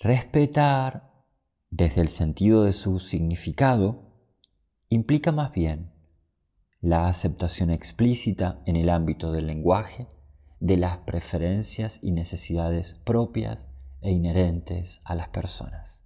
Respetar 0.00 1.10
desde 1.70 2.00
el 2.00 2.08
sentido 2.08 2.62
de 2.62 2.72
su 2.72 2.98
significado 2.98 4.12
implica 4.88 5.32
más 5.32 5.52
bien 5.52 5.92
la 6.80 7.08
aceptación 7.08 7.70
explícita 7.70 8.62
en 8.64 8.76
el 8.76 8.88
ámbito 8.88 9.32
del 9.32 9.48
lenguaje 9.48 10.06
de 10.60 10.76
las 10.76 10.98
preferencias 10.98 11.98
y 12.02 12.12
necesidades 12.12 12.94
propias 13.04 13.68
e 14.00 14.12
inherentes 14.12 15.00
a 15.04 15.14
las 15.14 15.28
personas. 15.28 16.04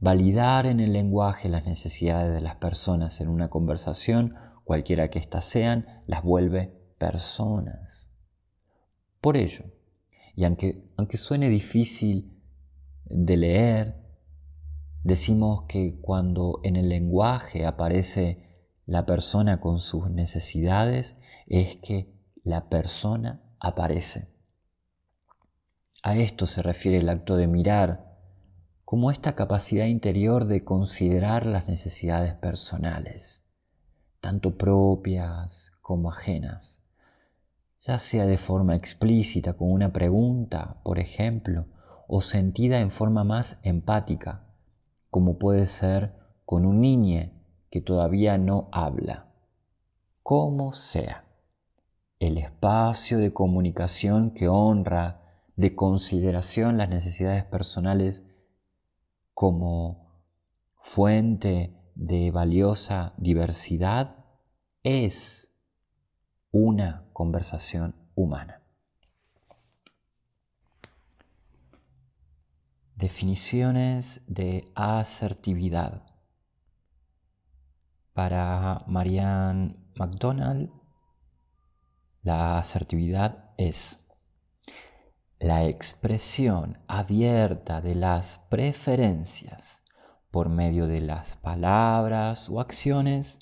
Validar 0.00 0.66
en 0.66 0.80
el 0.80 0.92
lenguaje 0.92 1.48
las 1.48 1.64
necesidades 1.64 2.34
de 2.34 2.40
las 2.40 2.56
personas 2.56 3.20
en 3.20 3.28
una 3.28 3.48
conversación, 3.48 4.34
cualquiera 4.64 5.08
que 5.08 5.18
éstas 5.18 5.44
sean, 5.44 6.02
las 6.06 6.22
vuelve 6.22 6.85
personas. 6.98 8.10
Por 9.20 9.36
ello, 9.36 9.64
y 10.34 10.44
aunque, 10.44 10.90
aunque 10.96 11.16
suene 11.16 11.48
difícil 11.48 12.40
de 13.04 13.36
leer, 13.36 13.96
decimos 15.02 15.64
que 15.68 15.98
cuando 16.00 16.60
en 16.62 16.76
el 16.76 16.88
lenguaje 16.88 17.64
aparece 17.64 18.46
la 18.86 19.06
persona 19.06 19.60
con 19.60 19.80
sus 19.80 20.10
necesidades, 20.10 21.16
es 21.46 21.76
que 21.76 22.12
la 22.44 22.68
persona 22.68 23.42
aparece. 23.58 24.28
A 26.02 26.16
esto 26.16 26.46
se 26.46 26.62
refiere 26.62 26.98
el 26.98 27.08
acto 27.08 27.36
de 27.36 27.48
mirar 27.48 28.06
como 28.84 29.10
esta 29.10 29.34
capacidad 29.34 29.86
interior 29.86 30.44
de 30.44 30.62
considerar 30.62 31.46
las 31.46 31.66
necesidades 31.66 32.34
personales, 32.34 33.44
tanto 34.20 34.56
propias 34.56 35.72
como 35.80 36.10
ajenas, 36.10 36.85
ya 37.80 37.98
sea 37.98 38.26
de 38.26 38.38
forma 38.38 38.74
explícita 38.74 39.54
con 39.54 39.70
una 39.70 39.92
pregunta, 39.92 40.80
por 40.82 40.98
ejemplo, 40.98 41.66
o 42.08 42.20
sentida 42.20 42.80
en 42.80 42.90
forma 42.90 43.24
más 43.24 43.60
empática, 43.62 44.46
como 45.10 45.38
puede 45.38 45.66
ser 45.66 46.14
con 46.44 46.64
un 46.64 46.80
niño 46.80 47.30
que 47.70 47.80
todavía 47.80 48.38
no 48.38 48.68
habla. 48.72 49.26
Como 50.22 50.72
sea, 50.72 51.24
el 52.18 52.38
espacio 52.38 53.18
de 53.18 53.32
comunicación 53.32 54.30
que 54.30 54.48
honra 54.48 55.22
de 55.56 55.74
consideración 55.74 56.78
las 56.78 56.88
necesidades 56.88 57.44
personales 57.44 58.24
como 59.34 60.22
fuente 60.76 61.76
de 61.94 62.30
valiosa 62.30 63.14
diversidad 63.16 64.24
es 64.82 65.55
una 66.50 67.08
conversación 67.12 67.94
humana. 68.14 68.62
Definiciones 72.94 74.22
de 74.26 74.72
asertividad. 74.74 76.06
Para 78.14 78.84
Marianne 78.86 79.76
McDonald, 79.94 80.70
la 82.22 82.58
asertividad 82.58 83.50
es 83.58 84.02
la 85.38 85.66
expresión 85.66 86.82
abierta 86.88 87.82
de 87.82 87.94
las 87.94 88.38
preferencias 88.48 89.84
por 90.30 90.48
medio 90.48 90.86
de 90.86 91.00
las 91.02 91.36
palabras 91.36 92.48
o 92.48 92.60
acciones 92.60 93.38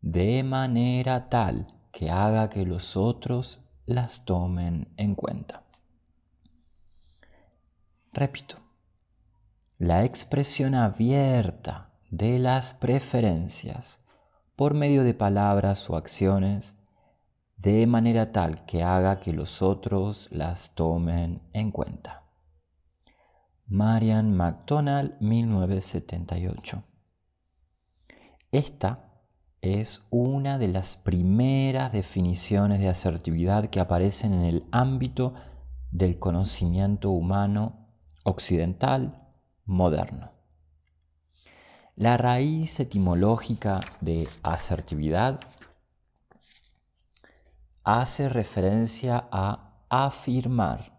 de 0.00 0.44
manera 0.44 1.28
tal 1.28 1.75
que 1.96 2.10
haga 2.10 2.50
que 2.50 2.66
los 2.66 2.94
otros 2.94 3.64
las 3.86 4.26
tomen 4.26 4.92
en 4.98 5.14
cuenta. 5.14 5.64
Repito, 8.12 8.58
la 9.78 10.04
expresión 10.04 10.74
abierta 10.74 11.94
de 12.10 12.38
las 12.38 12.74
preferencias 12.74 14.04
por 14.56 14.74
medio 14.74 15.04
de 15.04 15.14
palabras 15.14 15.88
o 15.88 15.96
acciones 15.96 16.76
de 17.56 17.86
manera 17.86 18.30
tal 18.30 18.66
que 18.66 18.82
haga 18.82 19.18
que 19.18 19.32
los 19.32 19.62
otros 19.62 20.28
las 20.30 20.74
tomen 20.74 21.48
en 21.54 21.70
cuenta. 21.70 22.24
Marian 23.64 24.36
McDonald, 24.36 25.18
1978. 25.22 26.84
Esta 28.52 29.05
es 29.66 30.06
una 30.10 30.58
de 30.58 30.68
las 30.68 30.96
primeras 30.96 31.92
definiciones 31.92 32.80
de 32.80 32.88
asertividad 32.88 33.66
que 33.68 33.80
aparecen 33.80 34.34
en 34.34 34.44
el 34.44 34.64
ámbito 34.70 35.34
del 35.90 36.18
conocimiento 36.18 37.10
humano 37.10 37.88
occidental 38.22 39.18
moderno. 39.64 40.32
La 41.94 42.16
raíz 42.16 42.78
etimológica 42.80 43.80
de 44.00 44.28
asertividad 44.42 45.40
hace 47.82 48.28
referencia 48.28 49.28
a 49.30 49.80
afirmar. 49.88 50.98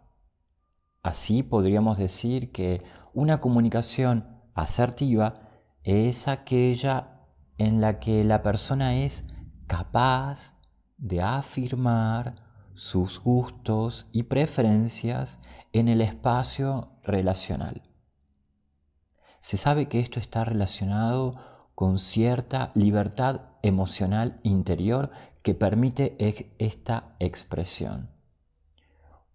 Así 1.03 1.43
podríamos 1.43 1.97
decir 1.97 2.51
que 2.51 2.81
una 3.13 3.39
comunicación 3.39 4.41
asertiva 4.55 5.41
es 5.83 6.27
aquella 6.27 7.16
en 7.57 7.81
la 7.81 7.99
que 7.99 8.23
la 8.23 8.43
persona 8.43 8.95
es 8.97 9.27
capaz 9.67 10.55
de 10.97 11.21
afirmar 11.21 12.35
sus 12.73 13.19
gustos 13.19 14.07
y 14.11 14.23
preferencias 14.23 15.39
en 15.73 15.87
el 15.87 16.01
espacio 16.01 16.91
relacional. 17.03 17.81
Se 19.39 19.57
sabe 19.57 19.87
que 19.87 19.99
esto 19.99 20.19
está 20.19 20.43
relacionado 20.43 21.35
con 21.73 21.99
cierta 21.99 22.69
libertad 22.73 23.41
emocional 23.61 24.39
interior 24.43 25.11
que 25.43 25.53
permite 25.53 26.17
esta 26.59 27.15
expresión. 27.19 28.11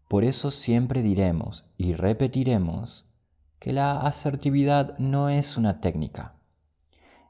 Por 0.09 0.25
eso 0.25 0.51
siempre 0.51 1.03
diremos 1.03 1.73
y 1.79 1.95
repetiremos 1.95 3.09
que 3.59 3.73
la 3.73 4.01
asertividad 4.01 4.99
no 4.99 5.29
es 5.29 5.57
una 5.57 5.81
técnica, 5.81 6.37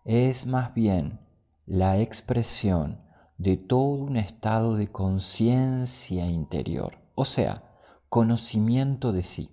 es 0.05 0.47
más 0.47 0.75
bien 0.75 1.21
la 1.67 1.99
expresión 1.99 3.01
de 3.39 3.57
todo 3.57 4.05
un 4.05 4.17
estado 4.17 4.77
de 4.77 4.91
conciencia 4.91 6.27
interior, 6.27 6.99
o 7.15 7.25
sea, 7.25 7.79
conocimiento 8.09 9.13
de 9.13 9.23
sí. 9.23 9.51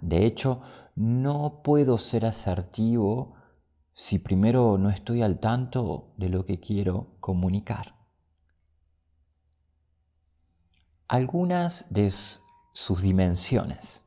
De 0.00 0.26
hecho, 0.26 0.62
no 0.94 1.62
puedo 1.62 1.98
ser 1.98 2.26
asertivo 2.26 3.34
si 3.92 4.18
primero 4.18 4.78
no 4.78 4.90
estoy 4.90 5.22
al 5.22 5.38
tanto 5.38 6.14
de 6.16 6.28
lo 6.28 6.44
que 6.44 6.58
quiero 6.58 7.16
comunicar. 7.20 7.94
Algunas 11.06 11.86
de 11.90 12.10
sus 12.10 13.02
dimensiones. 13.02 14.02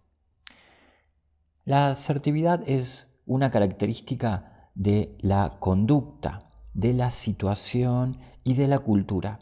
La 1.63 1.87
asertividad 1.87 2.63
es 2.67 3.15
una 3.25 3.51
característica 3.51 4.54
de 4.75 5.17
la 5.21 5.57
conducta, 5.59 6.51
de 6.73 6.93
la 6.93 7.09
situación 7.09 8.19
y 8.43 8.53
de 8.53 8.67
la 8.67 8.79
cultura. 8.79 9.39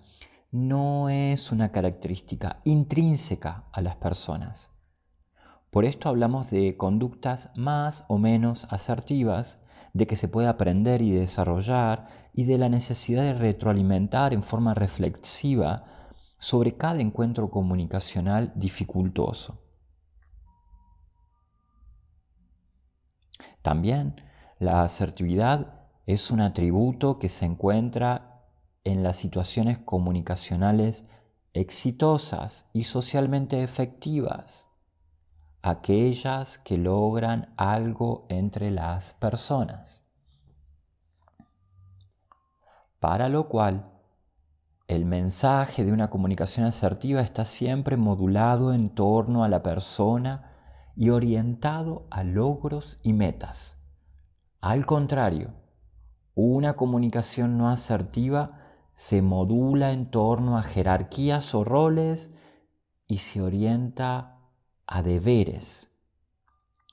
No 0.51 1.09
es 1.09 1.51
una 1.51 1.71
característica 1.71 2.61
intrínseca 2.63 3.67
a 3.71 3.81
las 3.81 3.95
personas. 3.95 4.71
Por 5.71 5.85
esto 5.85 6.07
hablamos 6.07 6.51
de 6.51 6.77
conductas 6.77 7.49
más 7.55 8.05
o 8.07 8.19
menos 8.19 8.67
asertivas, 8.69 9.59
de 9.93 10.05
que 10.07 10.15
se 10.15 10.27
puede 10.27 10.47
aprender 10.47 11.01
y 11.01 11.11
desarrollar 11.11 12.07
y 12.33 12.45
de 12.45 12.57
la 12.59 12.69
necesidad 12.69 13.23
de 13.23 13.33
retroalimentar 13.33 14.33
en 14.33 14.43
forma 14.43 14.73
reflexiva 14.73 15.85
sobre 16.37 16.77
cada 16.77 16.99
encuentro 16.99 17.49
comunicacional 17.49 18.51
dificultoso. 18.55 19.61
También 23.61 24.15
la 24.59 24.83
asertividad 24.83 25.81
es 26.05 26.31
un 26.31 26.41
atributo 26.41 27.19
que 27.19 27.29
se 27.29 27.45
encuentra 27.45 28.43
en 28.83 29.03
las 29.03 29.17
situaciones 29.17 29.79
comunicacionales 29.79 31.05
exitosas 31.53 32.65
y 32.73 32.85
socialmente 32.85 33.63
efectivas 33.63 34.69
aquellas 35.63 36.57
que 36.57 36.77
logran 36.77 37.53
algo 37.55 38.25
entre 38.29 38.69
las 38.69 39.13
personas. 39.13 40.03
Para 42.99 43.29
lo 43.29 43.47
cual, 43.47 43.89
el 44.87 45.05
mensaje 45.05 45.85
de 45.85 45.93
una 45.93 46.09
comunicación 46.09 46.65
asertiva 46.65 47.21
está 47.21 47.45
siempre 47.45 47.95
modulado 47.95 48.73
en 48.73 48.89
torno 48.93 49.45
a 49.45 49.49
la 49.49 49.63
persona 49.63 50.51
y 50.97 51.09
orientado 51.09 52.07
a 52.11 52.23
logros 52.23 52.99
y 53.01 53.13
metas. 53.13 53.77
Al 54.63 54.85
contrario, 54.85 55.53
una 56.35 56.77
comunicación 56.77 57.57
no 57.57 57.69
asertiva 57.69 58.61
se 58.93 59.21
modula 59.21 59.91
en 59.91 60.09
torno 60.09 60.57
a 60.57 60.63
jerarquías 60.63 61.53
o 61.53 61.65
roles 61.65 62.31
y 63.05 63.17
se 63.17 63.41
orienta 63.41 64.39
a 64.87 65.03
deberes. 65.03 65.91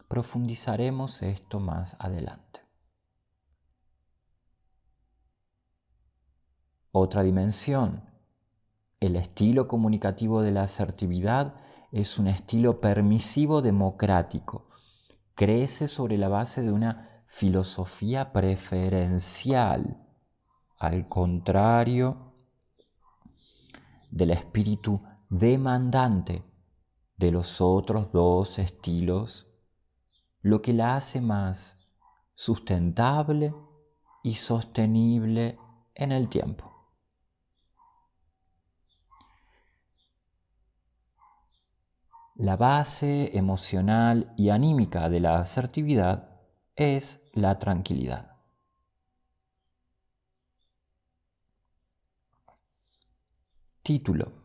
Profundizaremos 0.08 1.22
esto 1.22 1.60
más 1.60 1.96
adelante. 2.00 2.60
Otra 6.90 7.22
dimensión. 7.22 8.02
El 8.98 9.14
estilo 9.14 9.68
comunicativo 9.68 10.42
de 10.42 10.50
la 10.50 10.64
asertividad 10.64 11.54
es 11.92 12.18
un 12.18 12.26
estilo 12.26 12.80
permisivo 12.80 13.62
democrático. 13.62 14.70
Crece 15.36 15.86
sobre 15.86 16.18
la 16.18 16.26
base 16.26 16.62
de 16.62 16.72
una 16.72 17.09
filosofía 17.32 18.32
preferencial, 18.32 20.04
al 20.78 21.08
contrario 21.08 22.34
del 24.10 24.32
espíritu 24.32 25.00
demandante 25.28 26.42
de 27.16 27.30
los 27.30 27.60
otros 27.60 28.10
dos 28.10 28.58
estilos, 28.58 29.46
lo 30.42 30.60
que 30.60 30.72
la 30.72 30.96
hace 30.96 31.20
más 31.20 31.78
sustentable 32.34 33.54
y 34.24 34.34
sostenible 34.34 35.56
en 35.94 36.10
el 36.10 36.28
tiempo. 36.28 36.90
La 42.34 42.56
base 42.56 43.38
emocional 43.38 44.34
y 44.36 44.50
anímica 44.50 45.08
de 45.08 45.20
la 45.20 45.38
asertividad 45.38 46.30
es 46.80 47.19
la 47.32 47.58
tranquilidad. 47.58 48.36
Título 53.82 54.40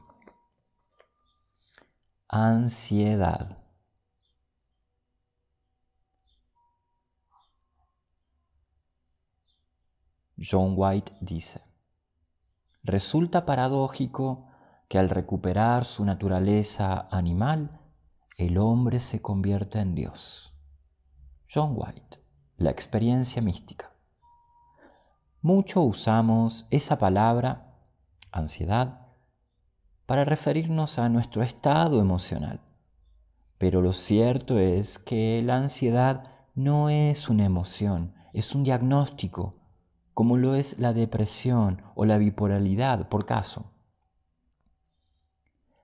ansiedad. 2.35 3.57
John 10.37 10.73
White 10.75 11.13
dice, 11.21 11.61
resulta 12.83 13.45
paradójico 13.45 14.47
que 14.89 14.99
al 14.99 15.09
recuperar 15.09 15.85
su 15.85 16.03
naturaleza 16.03 17.07
animal, 17.09 17.79
el 18.35 18.57
hombre 18.57 18.99
se 18.99 19.21
convierta 19.21 19.79
en 19.79 19.95
Dios. 19.95 20.53
John 21.49 21.73
White, 21.77 22.19
la 22.57 22.71
experiencia 22.71 23.41
mística. 23.41 23.91
Mucho 25.41 25.81
usamos 25.81 26.65
esa 26.71 26.97
palabra, 26.97 27.75
ansiedad, 28.31 29.07
para 30.05 30.25
referirnos 30.25 30.97
a 30.97 31.09
nuestro 31.09 31.43
estado 31.43 31.99
emocional. 31.99 32.61
Pero 33.57 33.81
lo 33.81 33.93
cierto 33.93 34.57
es 34.57 34.99
que 34.99 35.41
la 35.43 35.57
ansiedad 35.57 36.31
no 36.53 36.89
es 36.89 37.29
una 37.29 37.45
emoción, 37.45 38.13
es 38.33 38.55
un 38.55 38.63
diagnóstico, 38.63 39.55
como 40.13 40.37
lo 40.37 40.55
es 40.55 40.79
la 40.79 40.93
depresión 40.93 41.81
o 41.95 42.05
la 42.05 42.17
bipolaridad, 42.17 43.09
por 43.09 43.25
caso. 43.25 43.71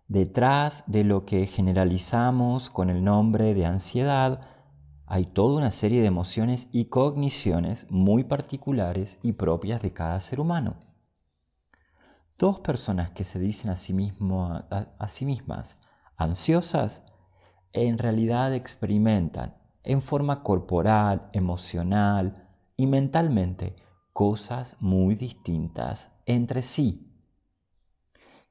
Detrás 0.07 0.85
de 0.87 1.03
lo 1.03 1.25
que 1.25 1.47
generalizamos 1.47 2.69
con 2.69 2.89
el 2.89 3.03
nombre 3.03 3.53
de 3.53 3.65
ansiedad, 3.65 4.41
hay 5.13 5.25
toda 5.25 5.57
una 5.57 5.71
serie 5.71 5.99
de 5.99 6.07
emociones 6.07 6.69
y 6.71 6.85
cogniciones 6.85 7.85
muy 7.91 8.23
particulares 8.23 9.19
y 9.21 9.33
propias 9.33 9.81
de 9.81 9.91
cada 9.91 10.17
ser 10.21 10.39
humano. 10.39 10.77
Dos 12.37 12.61
personas 12.61 13.11
que 13.11 13.25
se 13.25 13.37
dicen 13.37 13.71
a 13.71 13.75
sí, 13.75 13.93
mismas 15.25 15.79
ansiosas, 16.15 17.03
en 17.73 17.97
realidad 17.97 18.53
experimentan 18.53 19.57
en 19.83 20.01
forma 20.01 20.43
corporal, 20.43 21.29
emocional 21.33 22.47
y 22.77 22.87
mentalmente 22.87 23.75
cosas 24.13 24.77
muy 24.79 25.15
distintas 25.15 26.13
entre 26.25 26.61
sí. 26.61 27.13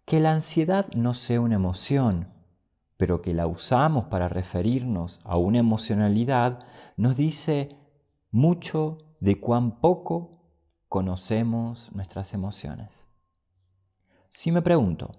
Que 0.05 0.21
la 0.21 0.33
ansiedad 0.33 0.87
no 0.95 1.15
sea 1.15 1.41
una 1.41 1.55
emoción, 1.55 2.35
pero 3.01 3.23
que 3.23 3.33
la 3.33 3.47
usamos 3.47 4.05
para 4.09 4.29
referirnos 4.29 5.23
a 5.25 5.39
una 5.39 5.57
emocionalidad, 5.57 6.67
nos 6.99 7.17
dice 7.17 7.75
mucho 8.31 8.99
de 9.21 9.41
cuán 9.41 9.81
poco 9.81 10.43
conocemos 10.87 11.91
nuestras 11.93 12.35
emociones. 12.35 13.09
Si 14.29 14.53
me 14.53 14.61
pregunto, 14.61 15.13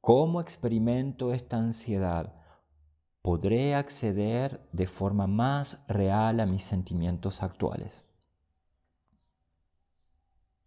¿cómo 0.00 0.40
experimento 0.40 1.32
esta 1.32 1.56
ansiedad? 1.56 2.36
¿Podré 3.20 3.74
acceder 3.74 4.68
de 4.70 4.86
forma 4.86 5.26
más 5.26 5.82
real 5.88 6.38
a 6.38 6.46
mis 6.46 6.62
sentimientos 6.62 7.42
actuales? 7.42 8.04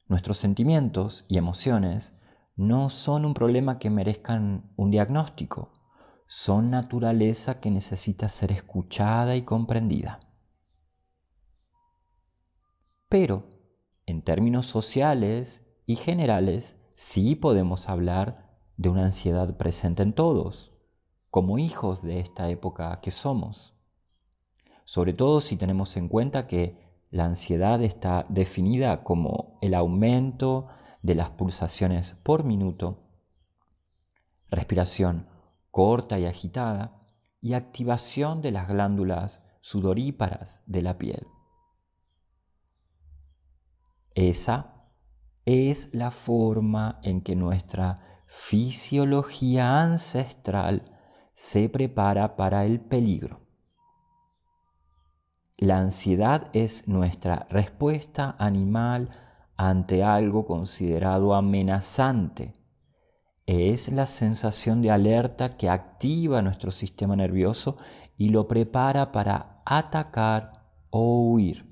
Nuestros 0.10 0.38
sentimientos 0.38 1.24
y 1.30 1.38
emociones 1.38 2.20
no 2.58 2.90
son 2.90 3.24
un 3.24 3.34
problema 3.34 3.80
que 3.80 3.90
merezcan 3.90 4.70
un 4.76 4.92
diagnóstico, 4.92 5.72
son 6.34 6.72
naturaleza 6.72 7.60
que 7.60 7.70
necesita 7.70 8.30
ser 8.30 8.54
escuchada 8.54 9.36
y 9.36 9.41
comprendida. 9.41 10.22
Pero, 13.10 13.50
en 14.06 14.22
términos 14.22 14.65
sociales 14.65 15.67
y 15.86 15.98
generales, 15.98 16.78
sí 16.94 17.36
podemos 17.36 17.89
hablar 17.89 18.50
de 18.78 18.88
una 18.88 19.04
ansiedad 19.04 19.58
presente 19.58 20.04
en 20.04 20.13
todos, 20.13 20.72
como 21.30 21.60
hijos 21.60 22.02
de 22.02 22.22
esta 22.22 22.48
época 22.48 23.02
que 23.02 23.12
somos. 23.12 23.76
Sobre 24.86 25.12
todo 25.12 25.41
si 25.41 25.58
tenemos 25.58 25.98
en 25.98 26.08
cuenta 26.08 26.48
que 26.48 26.78
la 27.10 27.26
ansiedad 27.26 27.84
está 27.84 28.26
definida 28.30 29.04
como 29.04 29.60
el 29.62 29.74
aumento 29.74 30.70
de 31.02 31.15
las 31.15 31.32
pulsaciones 31.32 32.15
por 32.24 32.46
minuto, 32.46 33.04
respiración 34.50 35.30
corta 35.71 36.19
y 36.19 36.25
agitada 36.25 37.01
y 37.41 37.53
activación 37.53 38.41
de 38.41 38.51
las 38.51 38.67
glándulas 38.67 39.43
sudoríparas 39.62 40.62
de 40.65 40.81
la 40.81 40.97
piel. 40.97 41.27
Esa 44.13 44.86
es 45.45 45.93
la 45.93 46.12
forma 46.12 46.99
en 47.03 47.21
que 47.21 47.36
nuestra 47.36 48.23
fisiología 48.27 49.81
ancestral 49.81 50.97
se 51.34 51.69
prepara 51.69 52.36
para 52.36 52.65
el 52.65 52.79
peligro. 52.79 53.41
La 55.57 55.77
ansiedad 55.77 56.49
es 56.53 56.88
nuestra 56.88 57.47
respuesta 57.49 58.36
animal 58.39 59.10
ante 59.57 60.03
algo 60.03 60.45
considerado 60.45 61.36
amenazante. 61.36 62.61
Es 63.45 63.91
la 63.91 64.06
sensación 64.06 64.82
de 64.82 64.91
alerta 64.91 65.58
que 65.58 65.69
activa 65.69 66.41
nuestro 66.41 66.71
sistema 66.71 67.15
nervioso 67.15 67.77
y 68.17 68.30
lo 68.30 68.47
prepara 68.47 69.12
para 69.12 69.62
atacar 69.65 70.67
o 70.89 71.32
huir. 71.32 71.69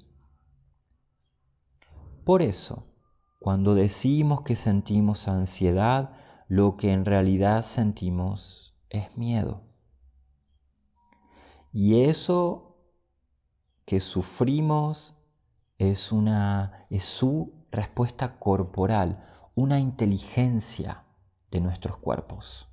Por 2.26 2.42
eso, 2.42 2.88
cuando 3.40 3.76
decimos 3.76 4.42
que 4.42 4.56
sentimos 4.56 5.28
ansiedad, 5.28 6.12
lo 6.48 6.76
que 6.76 6.92
en 6.92 7.06
realidad 7.06 7.62
sentimos 7.62 8.76
es 8.90 9.16
miedo. 9.16 9.64
Y 11.72 12.02
eso 12.04 12.78
que 13.86 14.00
sufrimos 14.00 15.16
es, 15.78 16.12
una, 16.12 16.88
es 16.90 17.04
su 17.04 17.66
respuesta 17.72 18.40
corporal, 18.40 19.24
una 19.56 19.80
inteligencia 19.80 21.06
de 21.52 21.62
nuestros 21.62 21.98
cuerpos. 21.98 22.68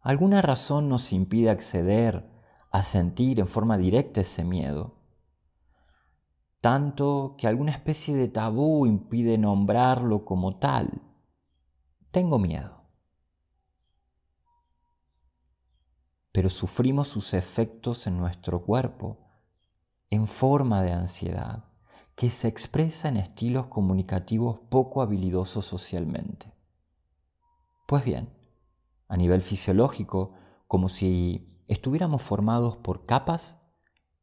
¿Alguna 0.00 0.40
razón 0.40 0.88
nos 0.88 1.12
impide 1.12 1.50
acceder 1.50 2.30
a 2.70 2.82
sentir 2.82 3.38
en 3.40 3.48
forma 3.48 3.76
directa 3.76 4.22
ese 4.22 4.44
miedo? 4.44 4.96
Tanto 6.60 7.34
que 7.38 7.46
alguna 7.46 7.72
especie 7.72 8.14
de 8.14 8.28
tabú 8.28 8.86
impide 8.86 9.38
nombrarlo 9.38 10.24
como 10.24 10.58
tal. 10.58 11.02
Tengo 12.10 12.38
miedo. 12.38 12.80
Pero 16.32 16.48
sufrimos 16.48 17.08
sus 17.08 17.34
efectos 17.34 18.06
en 18.06 18.18
nuestro 18.18 18.62
cuerpo 18.64 19.18
en 20.10 20.26
forma 20.26 20.82
de 20.82 20.92
ansiedad 20.92 21.69
que 22.20 22.28
se 22.28 22.48
expresa 22.48 23.08
en 23.08 23.16
estilos 23.16 23.68
comunicativos 23.68 24.58
poco 24.68 25.00
habilidosos 25.00 25.64
socialmente. 25.64 26.52
Pues 27.86 28.04
bien, 28.04 28.28
a 29.08 29.16
nivel 29.16 29.40
fisiológico, 29.40 30.34
como 30.68 30.90
si 30.90 31.48
estuviéramos 31.66 32.20
formados 32.20 32.76
por 32.76 33.06
capas, 33.06 33.62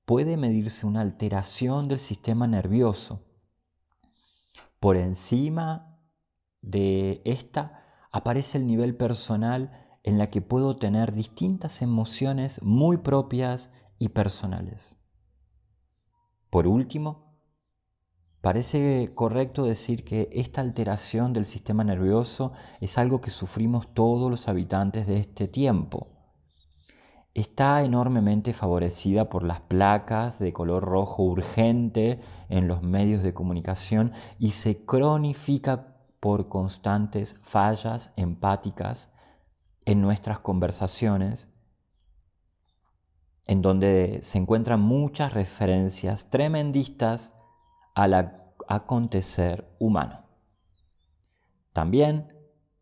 puede 0.05 0.38
medirse 0.38 0.86
una 0.86 1.01
alteración 1.01 1.88
del 1.88 1.97
sistema 1.97 2.45
nervioso. 2.45 3.25
Por 4.79 4.95
encima 4.95 5.99
de 6.62 7.23
esta 7.25 7.83
aparece 8.12 8.60
el 8.60 8.67
nivel 8.67 8.95
personal 8.95 9.99
en 10.03 10.19
la 10.19 10.27
que 10.27 10.43
puedo 10.43 10.77
tener 10.77 11.13
distintas 11.13 11.81
emociones 11.81 12.62
muy 12.62 12.97
propias 12.97 13.71
y 13.97 14.10
personales. 14.10 14.97
Por 16.51 16.67
último, 16.67 17.26
Parece 18.41 19.12
correcto 19.15 19.65
decir 19.65 20.04
que 20.04 20.30
esta 20.32 20.62
alteración 20.62 21.34
del 21.34 21.45
sistema 21.45 21.84
nervioso 21.84 22.54
es 22.80 22.97
algo 22.97 23.19
que 23.19 23.32
sufrimos 23.32 23.93
todos 23.93 24.30
los 24.30 24.47
habitantes 24.47 25.08
de 25.08 25.17
este 25.17 25.47
tiempo. 25.47 26.08
Está 27.34 27.84
enormemente 27.84 28.54
favorecida 28.54 29.30
por 29.30 29.43
las 29.43 29.62
placas 29.62 30.39
de 30.39 30.54
color 30.54 30.84
rojo 30.84 31.23
urgente 31.23 32.19
en 32.50 32.67
los 32.67 32.82
medios 32.84 33.21
de 33.21 33.34
comunicación 33.34 34.13
y 34.39 34.52
se 34.52 34.86
cronifica 34.86 35.97
por 36.19 36.47
constantes 36.47 37.38
fallas 37.41 38.13
empáticas 38.15 39.12
en 39.86 40.02
nuestras 40.02 40.39
conversaciones, 40.39 41.54
en 43.45 43.62
donde 43.62 44.19
se 44.21 44.38
encuentran 44.38 44.82
muchas 44.82 45.34
referencias 45.34 46.30
tremendistas 46.30 47.37
al 47.97 48.13
acontecer 48.67 49.67
humano. 49.79 50.21
También 51.73 52.31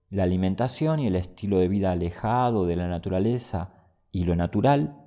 la 0.09 0.23
alimentación 0.23 0.99
y 0.99 1.07
el 1.07 1.15
estilo 1.15 1.57
de 1.57 1.69
vida 1.69 1.93
alejado 1.93 2.65
de 2.65 2.75
la 2.75 2.89
naturaleza 2.89 3.71
y 4.11 4.25
lo 4.25 4.35
natural 4.35 4.97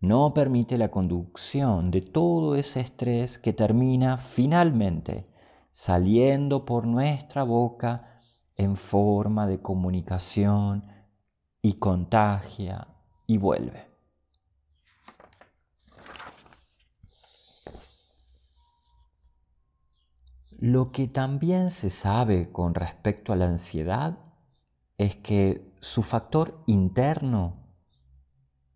no 0.00 0.32
permite 0.32 0.78
la 0.78 0.90
conducción 0.90 1.90
de 1.90 2.00
todo 2.00 2.56
ese 2.56 2.80
estrés 2.80 3.38
que 3.38 3.52
termina 3.52 4.16
finalmente 4.16 5.28
saliendo 5.72 6.64
por 6.64 6.86
nuestra 6.86 7.42
boca 7.42 8.22
en 8.56 8.76
forma 8.76 9.46
de 9.46 9.60
comunicación 9.60 10.86
y 11.60 11.74
contagia 11.74 12.88
y 13.26 13.36
vuelve. 13.36 13.91
Lo 20.64 20.92
que 20.92 21.08
también 21.08 21.72
se 21.72 21.90
sabe 21.90 22.52
con 22.52 22.76
respecto 22.76 23.32
a 23.32 23.36
la 23.36 23.46
ansiedad 23.46 24.20
es 24.96 25.16
que 25.16 25.74
su 25.80 26.04
factor 26.04 26.62
interno 26.68 27.74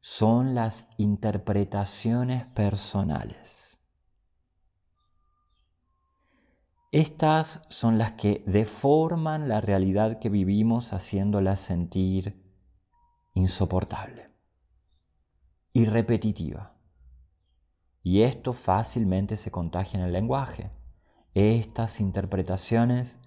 son 0.00 0.56
las 0.56 0.88
interpretaciones 0.96 2.44
personales. 2.46 3.78
Estas 6.90 7.62
son 7.68 7.98
las 7.98 8.14
que 8.14 8.42
deforman 8.48 9.48
la 9.48 9.60
realidad 9.60 10.18
que 10.18 10.28
vivimos 10.28 10.92
haciéndola 10.92 11.54
sentir 11.54 12.52
insoportable 13.34 14.32
y 15.72 15.84
repetitiva. 15.84 16.74
Y 18.02 18.22
esto 18.22 18.52
fácilmente 18.52 19.36
se 19.36 19.52
contagia 19.52 20.00
en 20.00 20.06
el 20.06 20.12
lenguaje. 20.12 20.72
Estas 21.36 22.00
interpretaciones 22.00 23.20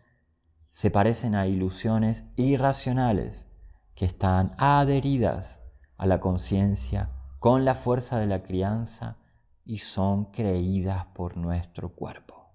se 0.70 0.90
parecen 0.90 1.36
a 1.36 1.46
ilusiones 1.46 2.26
irracionales 2.38 3.48
que 3.94 4.06
están 4.06 4.56
adheridas 4.58 5.62
a 5.96 6.08
la 6.08 6.20
conciencia 6.20 7.12
con 7.38 7.66
la 7.66 7.76
fuerza 7.76 8.18
de 8.18 8.26
la 8.26 8.42
crianza 8.42 9.20
y 9.64 9.78
son 9.78 10.32
creídas 10.32 11.06
por 11.14 11.38
nuestro 11.38 11.94
cuerpo. 11.94 12.52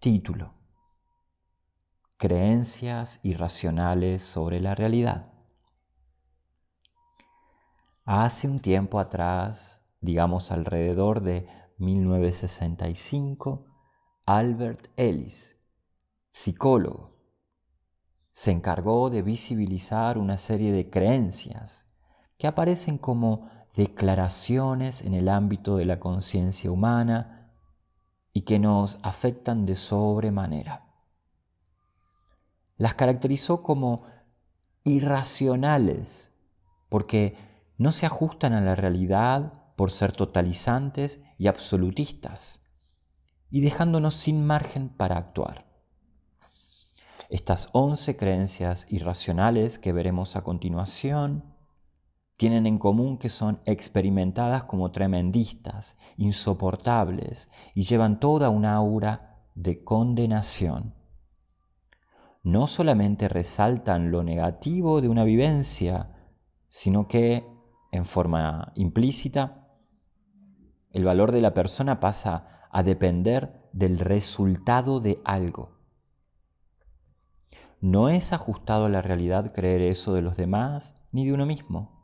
Título. 0.00 0.52
Creencias 2.16 3.20
irracionales 3.22 4.24
sobre 4.24 4.58
la 4.58 4.74
realidad. 4.74 5.32
Hace 8.04 8.48
un 8.48 8.58
tiempo 8.58 8.98
atrás 8.98 9.78
digamos 10.00 10.50
alrededor 10.50 11.22
de 11.22 11.48
1965, 11.78 13.66
Albert 14.26 14.88
Ellis, 14.96 15.58
psicólogo, 16.30 17.16
se 18.30 18.50
encargó 18.52 19.10
de 19.10 19.22
visibilizar 19.22 20.18
una 20.18 20.36
serie 20.36 20.70
de 20.70 20.90
creencias 20.90 21.88
que 22.36 22.46
aparecen 22.46 22.98
como 22.98 23.50
declaraciones 23.74 25.02
en 25.02 25.14
el 25.14 25.28
ámbito 25.28 25.76
de 25.76 25.84
la 25.84 25.98
conciencia 25.98 26.70
humana 26.70 27.52
y 28.32 28.42
que 28.42 28.58
nos 28.58 28.98
afectan 29.02 29.66
de 29.66 29.74
sobremanera. 29.74 30.86
Las 32.76 32.94
caracterizó 32.94 33.62
como 33.62 34.04
irracionales 34.84 36.32
porque 36.88 37.36
no 37.76 37.92
se 37.92 38.06
ajustan 38.06 38.52
a 38.52 38.60
la 38.60 38.76
realidad 38.76 39.64
por 39.78 39.92
ser 39.92 40.10
totalizantes 40.10 41.20
y 41.38 41.46
absolutistas, 41.46 42.64
y 43.48 43.60
dejándonos 43.60 44.14
sin 44.14 44.44
margen 44.44 44.88
para 44.88 45.16
actuar. 45.16 45.68
Estas 47.30 47.68
once 47.72 48.16
creencias 48.16 48.86
irracionales 48.88 49.78
que 49.78 49.92
veremos 49.92 50.34
a 50.34 50.42
continuación 50.42 51.54
tienen 52.36 52.66
en 52.66 52.78
común 52.78 53.18
que 53.18 53.28
son 53.28 53.60
experimentadas 53.66 54.64
como 54.64 54.90
tremendistas, 54.90 55.96
insoportables 56.16 57.48
y 57.72 57.84
llevan 57.84 58.18
toda 58.18 58.50
una 58.50 58.74
aura 58.74 59.44
de 59.54 59.84
condenación. 59.84 60.96
No 62.42 62.66
solamente 62.66 63.28
resaltan 63.28 64.10
lo 64.10 64.24
negativo 64.24 65.00
de 65.00 65.08
una 65.08 65.22
vivencia, 65.22 66.16
sino 66.66 67.06
que, 67.06 67.46
en 67.92 68.04
forma 68.04 68.72
implícita, 68.74 69.66
el 70.92 71.04
valor 71.04 71.32
de 71.32 71.40
la 71.40 71.54
persona 71.54 72.00
pasa 72.00 72.66
a 72.70 72.82
depender 72.82 73.68
del 73.72 73.98
resultado 73.98 75.00
de 75.00 75.20
algo. 75.24 75.78
No 77.80 78.08
es 78.08 78.32
ajustado 78.32 78.86
a 78.86 78.88
la 78.88 79.02
realidad 79.02 79.52
creer 79.54 79.82
eso 79.82 80.12
de 80.12 80.22
los 80.22 80.36
demás 80.36 80.96
ni 81.12 81.26
de 81.26 81.32
uno 81.32 81.46
mismo. 81.46 81.96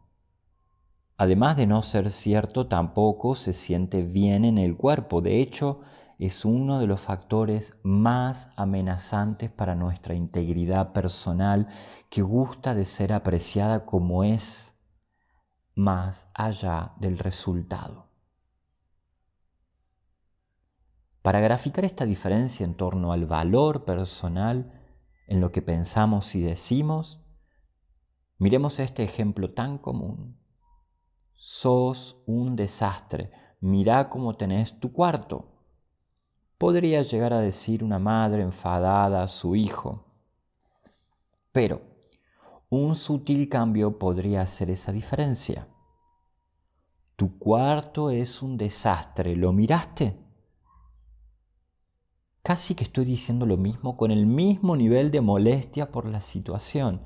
además 1.16 1.56
de 1.56 1.66
no 1.66 1.82
ser 1.82 2.10
cierto, 2.10 2.66
tampoco 2.66 3.34
se 3.34 3.52
siente 3.52 4.02
bien 4.02 4.44
en 4.44 4.58
el 4.58 4.76
cuerpo. 4.76 5.20
De 5.20 5.40
hecho, 5.40 5.80
es 6.18 6.44
uno 6.44 6.78
de 6.78 6.86
los 6.86 7.00
factores 7.00 7.78
más 7.82 8.50
amenazantes 8.56 9.50
para 9.50 9.74
nuestra 9.74 10.14
integridad 10.14 10.92
personal 10.92 11.68
que 12.10 12.22
gusta 12.22 12.74
de 12.74 12.84
ser 12.84 13.12
apreciada 13.12 13.84
como 13.86 14.24
es, 14.24 14.76
más 15.74 16.30
allá 16.34 16.94
del 16.98 17.18
resultado. 17.18 18.13
Para 21.24 21.40
graficar 21.40 21.84
esta 21.84 22.06
diferencia 22.06 22.62
en 22.62 22.76
torno 22.76 23.12
al 23.12 23.26
valor 23.26 23.84
personal 23.84 24.80
en 25.26 25.40
lo 25.40 25.50
que 25.50 25.60
pensamos 25.60 26.36
y 26.36 26.40
decimos, 26.40 27.24
miremos 28.38 28.78
este 28.78 29.02
ejemplo 29.02 29.52
tan 29.52 29.78
común. 29.78 30.38
Sos 31.32 32.22
un 32.26 32.54
desastre, 32.54 33.32
mirá 33.58 34.08
cómo 34.08 34.36
tenés 34.36 34.78
tu 34.78 34.92
cuarto 34.92 35.50
podría 36.64 37.02
llegar 37.02 37.34
a 37.34 37.40
decir 37.40 37.84
una 37.84 37.98
madre 37.98 38.40
enfadada 38.40 39.22
a 39.22 39.28
su 39.28 39.54
hijo. 39.54 40.06
Pero 41.52 41.82
un 42.70 42.96
sutil 42.96 43.50
cambio 43.50 43.98
podría 43.98 44.40
hacer 44.40 44.70
esa 44.70 44.90
diferencia. 44.90 45.68
Tu 47.16 47.38
cuarto 47.38 48.08
es 48.08 48.40
un 48.40 48.56
desastre, 48.56 49.36
¿lo 49.36 49.52
miraste? 49.52 50.23
Casi 52.44 52.74
que 52.74 52.84
estoy 52.84 53.06
diciendo 53.06 53.46
lo 53.46 53.56
mismo 53.56 53.96
con 53.96 54.10
el 54.10 54.26
mismo 54.26 54.76
nivel 54.76 55.10
de 55.10 55.22
molestia 55.22 55.90
por 55.90 56.04
la 56.04 56.20
situación. 56.20 57.02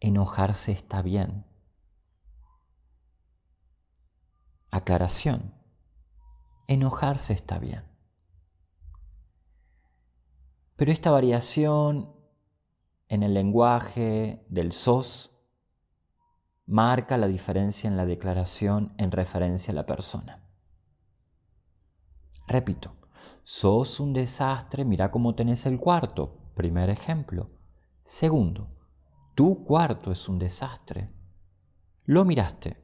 Enojarse 0.00 0.72
está 0.72 1.02
bien. 1.02 1.44
Aclaración. 4.70 5.52
Enojarse 6.68 7.34
está 7.34 7.58
bien. 7.58 7.84
Pero 10.76 10.90
esta 10.90 11.10
variación 11.10 12.16
en 13.08 13.22
el 13.22 13.34
lenguaje 13.34 14.46
del 14.48 14.72
SOS 14.72 15.32
marca 16.64 17.18
la 17.18 17.26
diferencia 17.26 17.88
en 17.88 17.98
la 17.98 18.06
declaración 18.06 18.94
en 18.96 19.12
referencia 19.12 19.72
a 19.72 19.74
la 19.74 19.84
persona. 19.84 20.42
Repito, 22.48 23.01
sos 23.42 24.00
un 24.00 24.12
desastre, 24.12 24.84
mira 24.84 25.10
cómo 25.10 25.34
tenés 25.34 25.66
el 25.66 25.78
cuarto, 25.78 26.52
primer 26.54 26.90
ejemplo. 26.90 27.50
Segundo, 28.04 28.68
tu 29.34 29.64
cuarto 29.64 30.12
es 30.12 30.28
un 30.28 30.38
desastre. 30.38 31.10
Lo 32.04 32.24
miraste. 32.24 32.82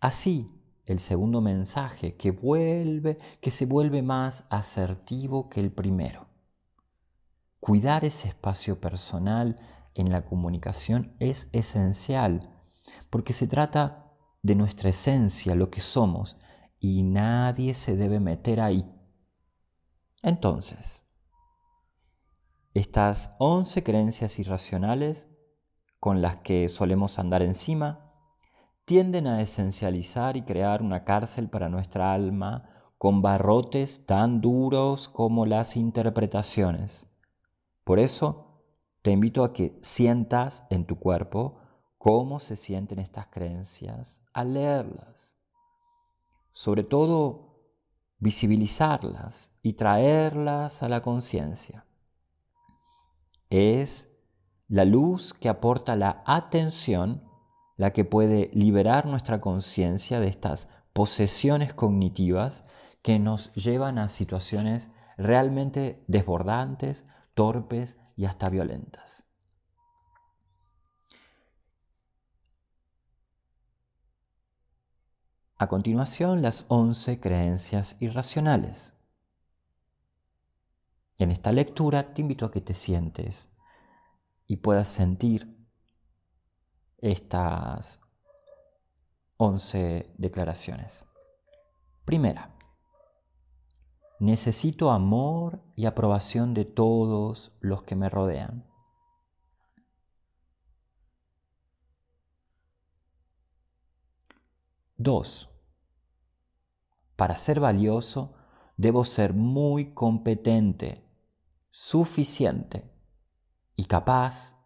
Así, 0.00 0.50
el 0.86 0.98
segundo 0.98 1.40
mensaje 1.40 2.16
que 2.16 2.30
vuelve, 2.30 3.18
que 3.40 3.50
se 3.50 3.64
vuelve 3.64 4.02
más 4.02 4.46
asertivo 4.50 5.48
que 5.48 5.60
el 5.60 5.72
primero. 5.72 6.28
Cuidar 7.58 8.04
ese 8.04 8.28
espacio 8.28 8.80
personal 8.80 9.56
en 9.94 10.12
la 10.12 10.26
comunicación 10.26 11.16
es 11.20 11.48
esencial 11.52 12.50
porque 13.08 13.32
se 13.32 13.46
trata 13.46 14.03
de 14.44 14.54
nuestra 14.54 14.90
esencia, 14.90 15.54
lo 15.54 15.70
que 15.70 15.80
somos, 15.80 16.36
y 16.78 17.02
nadie 17.02 17.72
se 17.72 17.96
debe 17.96 18.20
meter 18.20 18.60
ahí. 18.60 18.84
Entonces, 20.22 21.06
estas 22.74 23.34
once 23.38 23.82
creencias 23.82 24.38
irracionales 24.38 25.30
con 25.98 26.20
las 26.20 26.36
que 26.36 26.68
solemos 26.68 27.18
andar 27.18 27.42
encima 27.42 28.12
tienden 28.84 29.26
a 29.26 29.40
esencializar 29.40 30.36
y 30.36 30.42
crear 30.42 30.82
una 30.82 31.04
cárcel 31.04 31.48
para 31.48 31.70
nuestra 31.70 32.12
alma 32.12 32.68
con 32.98 33.22
barrotes 33.22 34.04
tan 34.04 34.42
duros 34.42 35.08
como 35.08 35.46
las 35.46 35.74
interpretaciones. 35.74 37.10
Por 37.82 37.98
eso 37.98 38.62
te 39.00 39.10
invito 39.10 39.42
a 39.42 39.54
que 39.54 39.78
sientas 39.80 40.66
en 40.68 40.84
tu 40.84 40.98
cuerpo 40.98 41.63
cómo 42.04 42.38
se 42.38 42.54
sienten 42.54 42.98
estas 42.98 43.28
creencias 43.28 44.20
al 44.34 44.52
leerlas. 44.52 45.38
Sobre 46.52 46.84
todo, 46.84 47.62
visibilizarlas 48.18 49.52
y 49.62 49.72
traerlas 49.72 50.82
a 50.82 50.90
la 50.90 51.00
conciencia. 51.00 51.86
Es 53.48 54.10
la 54.68 54.84
luz 54.84 55.32
que 55.32 55.48
aporta 55.48 55.96
la 55.96 56.22
atención 56.26 57.24
la 57.78 57.94
que 57.94 58.04
puede 58.04 58.50
liberar 58.52 59.06
nuestra 59.06 59.40
conciencia 59.40 60.20
de 60.20 60.28
estas 60.28 60.68
posesiones 60.92 61.72
cognitivas 61.72 62.66
que 63.00 63.18
nos 63.18 63.50
llevan 63.54 63.96
a 63.96 64.08
situaciones 64.08 64.90
realmente 65.16 66.04
desbordantes, 66.06 67.06
torpes 67.32 67.98
y 68.14 68.26
hasta 68.26 68.50
violentas. 68.50 69.24
A 75.64 75.66
continuación, 75.66 76.42
las 76.42 76.66
once 76.68 77.20
creencias 77.20 77.96
irracionales. 77.98 78.92
En 81.16 81.30
esta 81.30 81.52
lectura 81.52 82.12
te 82.12 82.20
invito 82.20 82.44
a 82.44 82.50
que 82.50 82.60
te 82.60 82.74
sientes 82.74 83.48
y 84.46 84.56
puedas 84.56 84.88
sentir 84.88 85.56
estas 86.98 87.98
11 89.38 90.12
declaraciones. 90.18 91.06
Primera, 92.04 92.54
necesito 94.20 94.90
amor 94.90 95.62
y 95.76 95.86
aprobación 95.86 96.52
de 96.52 96.66
todos 96.66 97.56
los 97.60 97.84
que 97.84 97.96
me 97.96 98.10
rodean. 98.10 98.70
Dos, 104.98 105.53
para 107.16 107.36
ser 107.36 107.60
valioso 107.60 108.34
debo 108.76 109.04
ser 109.04 109.34
muy 109.34 109.94
competente, 109.94 111.04
suficiente 111.70 112.90
y 113.76 113.84
capaz 113.84 114.56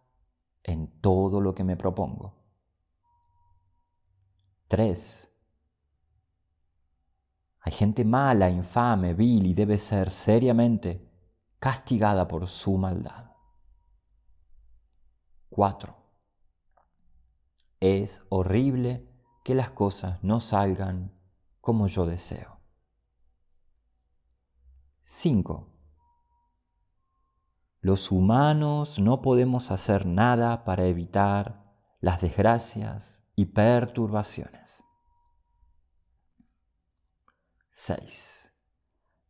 en 0.63 0.99
todo 1.01 1.41
lo 1.41 1.53
que 1.53 1.63
me 1.63 1.77
propongo. 1.77 2.35
3. 4.67 5.31
Hay 7.61 7.71
gente 7.73 8.05
mala, 8.05 8.49
infame, 8.49 9.13
vil 9.13 9.47
y 9.47 9.53
debe 9.53 9.77
ser 9.77 10.09
seriamente 10.09 11.07
castigada 11.59 12.27
por 12.27 12.47
su 12.47 12.77
maldad. 12.77 13.31
4. 15.49 15.95
Es 17.79 18.25
horrible 18.29 19.07
que 19.43 19.55
las 19.55 19.71
cosas 19.71 20.23
no 20.23 20.39
salgan 20.39 21.18
como 21.69 21.85
yo 21.85 22.07
deseo. 22.07 22.59
5. 25.03 25.71
Los 27.79 28.11
humanos 28.11 28.97
no 28.97 29.21
podemos 29.21 29.69
hacer 29.69 30.07
nada 30.07 30.63
para 30.65 30.85
evitar 30.85 31.63
las 32.01 32.21
desgracias 32.21 33.23
y 33.35 33.45
perturbaciones. 33.45 34.83
6. 37.69 38.51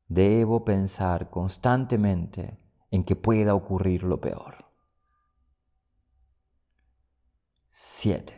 Debo 0.07 0.63
pensar 0.63 1.29
constantemente 1.29 2.57
en 2.89 3.03
que 3.03 3.17
pueda 3.17 3.53
ocurrir 3.53 4.03
lo 4.03 4.21
peor. 4.21 4.71
7. 7.67 8.33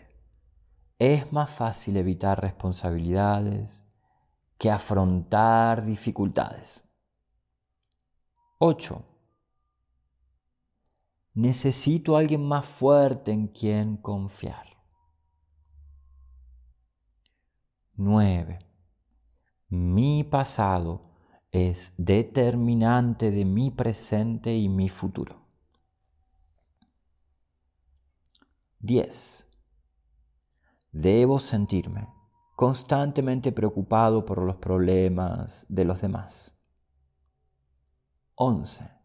Es 0.98 1.32
más 1.32 1.54
fácil 1.54 1.98
evitar 1.98 2.42
responsabilidades 2.42 3.86
que 4.62 4.70
afrontar 4.70 5.84
dificultades. 5.84 6.88
8 8.60 9.04
Necesito 11.34 12.16
a 12.16 12.20
alguien 12.20 12.48
más 12.48 12.64
fuerte 12.64 13.32
en 13.32 13.48
quien 13.48 13.98
confiar. 13.98 14.68
9. 17.96 18.60
Mi 19.70 20.24
pasado 20.24 21.10
es 21.50 21.96
determinante 21.98 23.32
de 23.32 23.46
mi 23.46 23.72
presente 23.72 24.56
y 24.56 24.70
mi 24.70 24.90
futuro. 24.90 25.44
10. 28.78 29.48
Debo 30.92 31.40
sentirme 31.40 32.21
constantemente 32.56 33.52
preocupado 33.52 34.26
por 34.26 34.40
los 34.40 34.58
problemas 34.58 35.66
de 35.70 35.86
los 35.86 36.02
demás. 36.02 36.58
11 38.36 39.02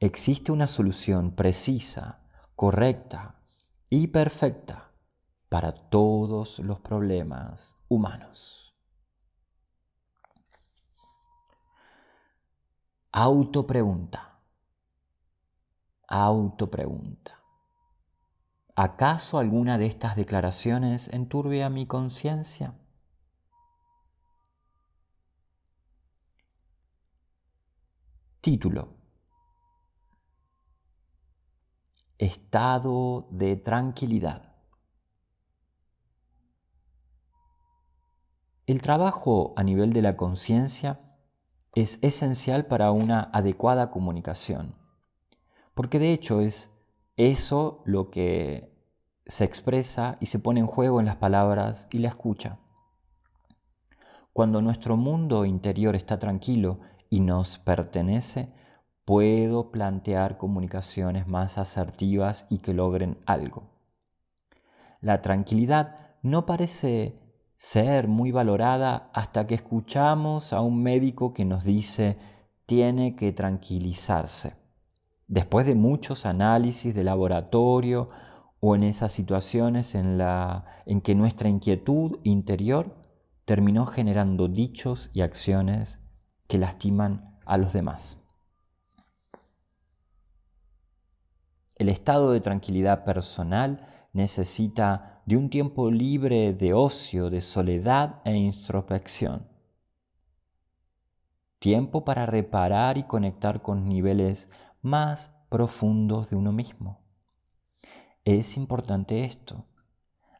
existe 0.00 0.52
una 0.52 0.66
solución 0.66 1.32
precisa, 1.32 2.20
correcta 2.54 3.40
y 3.90 4.08
perfecta 4.08 4.92
para 5.48 5.72
todos 5.72 6.58
los 6.60 6.80
problemas 6.80 7.76
humanos. 7.88 8.74
Autopregunta. 13.10 14.38
Autopregunta. 16.06 17.37
¿Acaso 18.80 19.40
alguna 19.40 19.76
de 19.76 19.86
estas 19.86 20.14
declaraciones 20.14 21.08
enturbia 21.12 21.68
mi 21.68 21.86
conciencia? 21.86 22.78
Título. 28.40 28.94
Estado 32.18 33.26
de 33.32 33.56
tranquilidad. 33.56 34.54
El 38.68 38.80
trabajo 38.80 39.54
a 39.56 39.64
nivel 39.64 39.92
de 39.92 40.02
la 40.02 40.16
conciencia 40.16 41.00
es 41.74 41.98
esencial 42.02 42.66
para 42.66 42.92
una 42.92 43.22
adecuada 43.32 43.90
comunicación, 43.90 44.76
porque 45.74 45.98
de 45.98 46.12
hecho 46.12 46.40
es 46.40 46.77
eso 47.18 47.82
lo 47.84 48.10
que 48.10 48.72
se 49.26 49.44
expresa 49.44 50.16
y 50.20 50.26
se 50.26 50.38
pone 50.38 50.60
en 50.60 50.66
juego 50.66 51.00
en 51.00 51.06
las 51.06 51.16
palabras 51.16 51.88
y 51.90 51.98
la 51.98 52.08
escucha. 52.08 52.60
Cuando 54.32 54.62
nuestro 54.62 54.96
mundo 54.96 55.44
interior 55.44 55.96
está 55.96 56.18
tranquilo 56.20 56.78
y 57.10 57.20
nos 57.20 57.58
pertenece, 57.58 58.52
puedo 59.04 59.72
plantear 59.72 60.38
comunicaciones 60.38 61.26
más 61.26 61.58
asertivas 61.58 62.46
y 62.48 62.58
que 62.58 62.72
logren 62.72 63.18
algo. 63.26 63.68
La 65.00 65.20
tranquilidad 65.20 66.16
no 66.22 66.46
parece 66.46 67.18
ser 67.56 68.06
muy 68.06 68.30
valorada 68.30 69.10
hasta 69.12 69.48
que 69.48 69.56
escuchamos 69.56 70.52
a 70.52 70.60
un 70.60 70.84
médico 70.84 71.34
que 71.34 71.44
nos 71.44 71.64
dice 71.64 72.16
tiene 72.66 73.16
que 73.16 73.32
tranquilizarse. 73.32 74.67
Después 75.28 75.66
de 75.66 75.74
muchos 75.74 76.24
análisis 76.24 76.94
de 76.94 77.04
laboratorio 77.04 78.08
o 78.60 78.74
en 78.74 78.82
esas 78.82 79.12
situaciones 79.12 79.94
en, 79.94 80.16
la, 80.18 80.64
en 80.86 81.02
que 81.02 81.14
nuestra 81.14 81.50
inquietud 81.50 82.18
interior 82.24 82.96
terminó 83.44 83.86
generando 83.86 84.48
dichos 84.48 85.10
y 85.12 85.20
acciones 85.20 86.00
que 86.48 86.58
lastiman 86.58 87.38
a 87.44 87.58
los 87.58 87.72
demás. 87.74 88.22
El 91.76 91.90
estado 91.90 92.32
de 92.32 92.40
tranquilidad 92.40 93.04
personal 93.04 93.86
necesita 94.12 95.22
de 95.26 95.36
un 95.36 95.50
tiempo 95.50 95.90
libre 95.90 96.54
de 96.54 96.72
ocio, 96.72 97.30
de 97.30 97.42
soledad 97.42 98.22
e 98.24 98.34
introspección. 98.34 99.46
Tiempo 101.58 102.04
para 102.04 102.24
reparar 102.24 102.98
y 102.98 103.02
conectar 103.02 103.62
con 103.62 103.88
niveles 103.88 104.48
más 104.82 105.34
profundos 105.48 106.30
de 106.30 106.36
uno 106.36 106.52
mismo. 106.52 107.00
Es 108.24 108.56
importante 108.56 109.24
esto. 109.24 109.66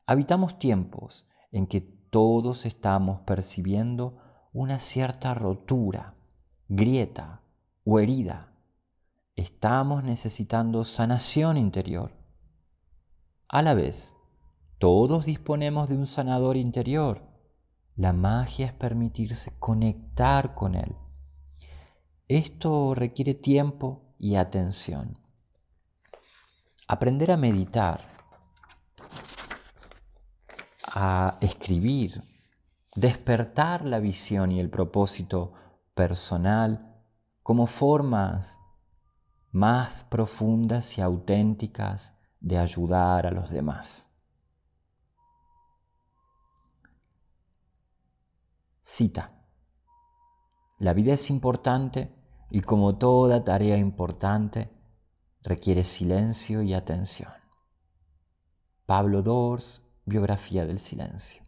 Habitamos 0.07 0.59
tiempos 0.59 1.27
en 1.53 1.67
que 1.67 1.81
todos 1.81 2.67
estamos 2.67 3.21
percibiendo 3.21 4.19
una 4.53 4.79
cierta 4.79 5.35
rotura, 5.35 6.15
grieta 6.69 7.43
o 7.85 7.99
herida. 7.99 8.53
Estamos 9.37 10.05
necesitando 10.05 10.85
sanación 10.85 11.57
interior. 11.57 12.13
A 13.49 13.63
la 13.63 13.75
vez, 13.75 14.15
todos 14.79 15.27
disponemos 15.27 15.89
de 15.89 15.97
un 15.97 16.07
sanador 16.07 16.57
interior. 16.57 17.23
La 17.97 18.13
magia 18.13 18.67
es 18.67 18.73
permitirse 18.73 19.59
conectar 19.59 20.55
con 20.55 20.75
él. 20.75 20.95
Esto 22.29 22.95
requiere 22.95 23.35
tiempo 23.35 24.08
y 24.19 24.37
atención. 24.37 25.19
Aprender 26.87 27.31
a 27.31 27.37
meditar, 27.37 28.01
a 30.95 31.37
escribir, 31.41 32.23
despertar 32.95 33.85
la 33.85 34.01
visión 34.01 34.53
y 34.53 34.61
el 34.61 34.71
propósito 34.71 35.53
personal 35.95 36.97
como 37.43 37.67
formas 37.67 38.59
más 39.51 40.03
profundas 40.05 40.99
y 40.99 41.01
auténticas 41.01 42.15
de 42.41 42.59
ayudar 42.59 43.27
a 43.27 43.31
los 43.31 43.51
demás. 43.51 44.09
Cita. 48.81 49.33
La 50.79 50.95
vida 50.95 51.13
es 51.13 51.29
importante 51.31 52.18
y 52.51 52.61
como 52.61 52.97
toda 52.97 53.45
tarea 53.45 53.77
importante 53.77 54.71
requiere 55.43 55.85
silencio 55.85 56.63
y 56.63 56.75
atención. 56.75 57.31
Pablo 58.87 59.23
Dors, 59.23 59.83
Biografía 60.07 60.67
del 60.67 60.79
Silencio. 60.79 61.43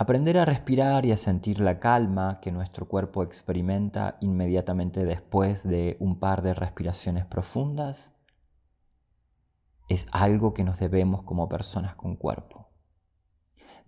Aprender 0.00 0.38
a 0.38 0.44
respirar 0.44 1.04
y 1.06 1.12
a 1.12 1.16
sentir 1.16 1.58
la 1.58 1.80
calma 1.80 2.38
que 2.40 2.52
nuestro 2.52 2.86
cuerpo 2.86 3.24
experimenta 3.24 4.16
inmediatamente 4.20 5.04
después 5.04 5.64
de 5.64 5.96
un 5.98 6.20
par 6.20 6.42
de 6.42 6.54
respiraciones 6.54 7.26
profundas 7.26 8.14
es 9.88 10.06
algo 10.12 10.54
que 10.54 10.62
nos 10.62 10.78
debemos 10.78 11.22
como 11.24 11.48
personas 11.48 11.96
con 11.96 12.14
cuerpo. 12.14 12.67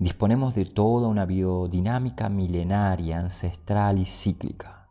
Disponemos 0.01 0.55
de 0.55 0.65
toda 0.65 1.09
una 1.09 1.27
biodinámica 1.27 2.31
milenaria, 2.31 3.19
ancestral 3.19 3.99
y 3.99 4.07
cíclica, 4.07 4.89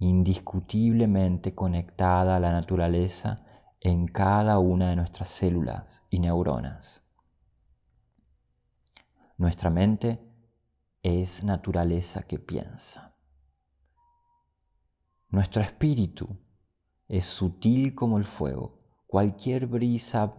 indiscutiblemente 0.00 1.54
conectada 1.54 2.34
a 2.34 2.40
la 2.40 2.50
naturaleza 2.50 3.46
en 3.80 4.08
cada 4.08 4.58
una 4.58 4.88
de 4.88 4.96
nuestras 4.96 5.28
células 5.28 6.02
y 6.10 6.18
neuronas. 6.18 7.04
Nuestra 9.36 9.70
mente 9.70 10.20
es 11.00 11.44
naturaleza 11.44 12.24
que 12.24 12.40
piensa. 12.40 13.14
Nuestro 15.28 15.62
espíritu 15.62 16.26
es 17.06 17.24
sutil 17.24 17.94
como 17.94 18.18
el 18.18 18.24
fuego. 18.24 18.80
Cualquier 19.06 19.68
brisa 19.68 20.32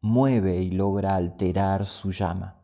mueve 0.00 0.62
y 0.62 0.70
logra 0.70 1.14
alterar 1.14 1.84
su 1.84 2.10
llama. 2.10 2.57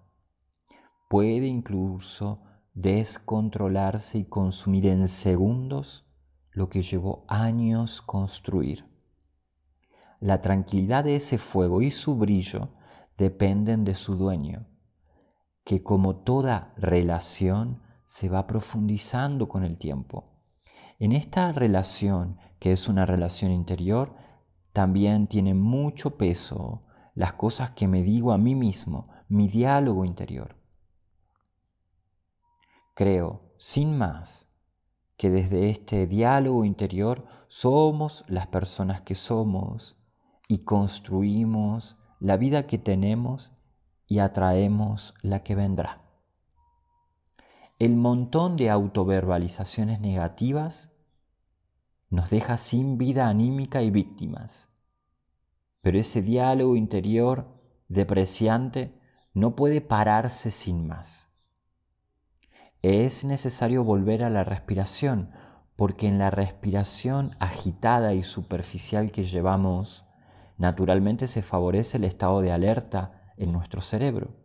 Puede 1.14 1.46
incluso 1.46 2.42
descontrolarse 2.72 4.18
y 4.18 4.24
consumir 4.24 4.88
en 4.88 5.06
segundos 5.06 6.12
lo 6.50 6.68
que 6.68 6.82
llevó 6.82 7.24
años 7.28 8.02
construir. 8.02 8.84
La 10.18 10.40
tranquilidad 10.40 11.04
de 11.04 11.14
ese 11.14 11.38
fuego 11.38 11.82
y 11.82 11.92
su 11.92 12.16
brillo 12.16 12.70
dependen 13.16 13.84
de 13.84 13.94
su 13.94 14.16
dueño 14.16 14.66
que 15.62 15.84
como 15.84 16.16
toda 16.16 16.74
relación 16.76 17.80
se 18.06 18.28
va 18.28 18.48
profundizando 18.48 19.48
con 19.48 19.62
el 19.62 19.78
tiempo. 19.78 20.40
En 20.98 21.12
esta 21.12 21.52
relación, 21.52 22.38
que 22.58 22.72
es 22.72 22.88
una 22.88 23.06
relación 23.06 23.52
interior, 23.52 24.16
también 24.72 25.28
tiene 25.28 25.54
mucho 25.54 26.16
peso 26.16 26.82
las 27.14 27.34
cosas 27.34 27.70
que 27.70 27.86
me 27.86 28.02
digo 28.02 28.32
a 28.32 28.36
mí 28.36 28.56
mismo, 28.56 29.10
mi 29.28 29.46
diálogo 29.46 30.04
interior. 30.04 30.63
Creo, 32.94 33.42
sin 33.58 33.98
más, 33.98 34.48
que 35.16 35.28
desde 35.28 35.68
este 35.68 36.06
diálogo 36.06 36.64
interior 36.64 37.26
somos 37.48 38.24
las 38.28 38.46
personas 38.46 39.02
que 39.02 39.14
somos 39.14 39.98
y 40.48 40.58
construimos 40.58 41.96
la 42.20 42.36
vida 42.36 42.66
que 42.66 42.78
tenemos 42.78 43.52
y 44.06 44.20
atraemos 44.20 45.14
la 45.22 45.42
que 45.42 45.54
vendrá. 45.54 46.04
El 47.80 47.96
montón 47.96 48.56
de 48.56 48.70
autoverbalizaciones 48.70 50.00
negativas 50.00 50.92
nos 52.10 52.30
deja 52.30 52.56
sin 52.56 52.96
vida 52.96 53.28
anímica 53.28 53.82
y 53.82 53.90
víctimas. 53.90 54.70
Pero 55.80 55.98
ese 55.98 56.22
diálogo 56.22 56.76
interior 56.76 57.60
depreciante 57.88 59.00
no 59.32 59.56
puede 59.56 59.80
pararse 59.80 60.52
sin 60.52 60.86
más. 60.86 61.33
Es 62.86 63.24
necesario 63.24 63.82
volver 63.82 64.22
a 64.22 64.28
la 64.28 64.44
respiración, 64.44 65.30
porque 65.74 66.06
en 66.06 66.18
la 66.18 66.28
respiración 66.28 67.34
agitada 67.40 68.12
y 68.12 68.22
superficial 68.22 69.10
que 69.10 69.24
llevamos, 69.24 70.04
naturalmente 70.58 71.26
se 71.26 71.40
favorece 71.40 71.96
el 71.96 72.04
estado 72.04 72.42
de 72.42 72.52
alerta 72.52 73.32
en 73.38 73.52
nuestro 73.52 73.80
cerebro. 73.80 74.36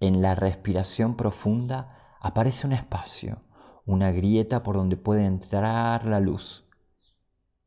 En 0.00 0.20
la 0.20 0.34
respiración 0.34 1.16
profunda 1.16 2.16
aparece 2.20 2.66
un 2.66 2.72
espacio, 2.72 3.44
una 3.86 4.10
grieta 4.10 4.64
por 4.64 4.74
donde 4.74 4.96
puede 4.96 5.26
entrar 5.26 6.04
la 6.06 6.18
luz. 6.18 6.68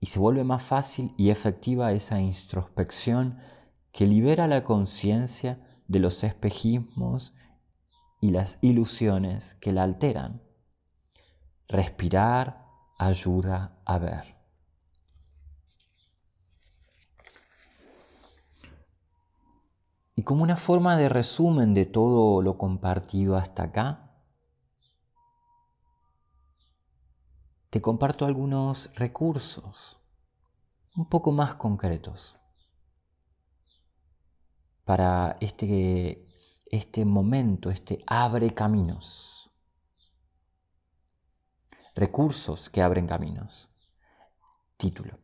Y 0.02 0.08
se 0.08 0.20
vuelve 0.20 0.44
más 0.44 0.64
fácil 0.64 1.14
y 1.18 1.30
efectiva 1.30 1.94
esa 1.94 2.20
introspección 2.20 3.40
que 3.94 4.06
libera 4.06 4.50
la 4.50 4.66
conciencia 4.66 5.66
de 5.88 6.00
los 6.00 6.26
espejismos 6.26 7.34
y 8.24 8.32
las 8.32 8.58
ilusiones 8.62 9.56
que 9.56 9.74
la 9.74 9.84
alteran. 9.84 10.42
Respirar 11.68 12.66
ayuda 12.98 13.82
a 13.84 13.98
ver. 13.98 14.38
Y 20.16 20.24
como 20.24 20.42
una 20.42 20.56
forma 20.56 20.96
de 20.96 21.10
resumen 21.10 21.74
de 21.74 21.86
todo 21.86 22.42
lo 22.42 22.58
compartido 22.58 23.36
hasta 23.36 23.64
acá, 23.64 24.16
te 27.72 27.82
comparto 27.82 28.26
algunos 28.26 28.90
recursos 28.96 30.00
un 30.96 31.10
poco 31.10 31.34
más 31.34 31.56
concretos 31.56 32.38
para 34.86 35.36
este, 35.42 36.26
este 36.74 37.06
momento, 37.06 37.70
este 37.70 38.04
abre 38.08 38.50
caminos. 38.56 39.52
Recursos 41.94 42.68
que 42.68 42.82
abren 42.82 43.06
caminos. 43.06 43.70
Título. 44.78 45.20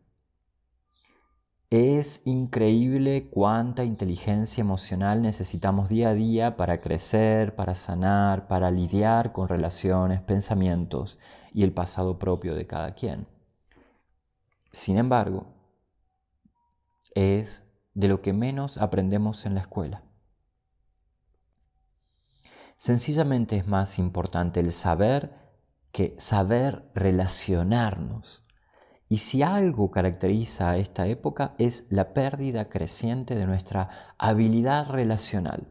Es 1.72 2.22
increíble 2.26 3.32
cuánta 3.32 3.84
inteligencia 3.84 4.62
emocional 4.62 5.24
necesitamos 5.24 5.90
día 5.90 6.10
a 6.10 6.14
día 6.14 6.56
para 6.56 6.82
crecer, 6.82 7.56
para 7.56 7.74
sanar, 7.74 8.48
para 8.48 8.70
lidiar 8.70 9.32
con 9.32 9.48
relaciones, 9.48 10.22
pensamientos 10.22 11.18
y 11.52 11.64
el 11.64 11.74
pasado 11.74 12.20
propio 12.20 12.54
de 12.54 12.68
cada 12.68 12.94
quien. 12.94 13.28
Sin 14.72 15.00
embargo, 15.00 15.48
es 17.16 17.64
de 17.96 18.08
lo 18.08 18.22
que 18.22 18.34
menos 18.34 18.78
aprendemos 18.78 19.48
en 19.48 19.56
la 19.56 19.62
escuela. 19.62 20.04
Sencillamente 22.80 23.58
es 23.58 23.68
más 23.68 24.00
importante 24.00 24.62
el 24.62 24.72
saber 24.72 25.34
que 25.92 26.16
saber 26.18 26.90
relacionarnos 26.96 28.46
y 29.10 29.18
si 29.18 29.44
algo 29.44 29.92
caracteriza 29.92 30.70
a 30.70 30.78
esta 30.78 31.06
época 31.06 31.56
es 31.58 31.88
la 31.90 32.14
pérdida 32.14 32.70
creciente 32.70 33.36
de 33.36 33.46
nuestra 33.46 34.16
habilidad 34.18 34.88
relacional, 34.88 35.68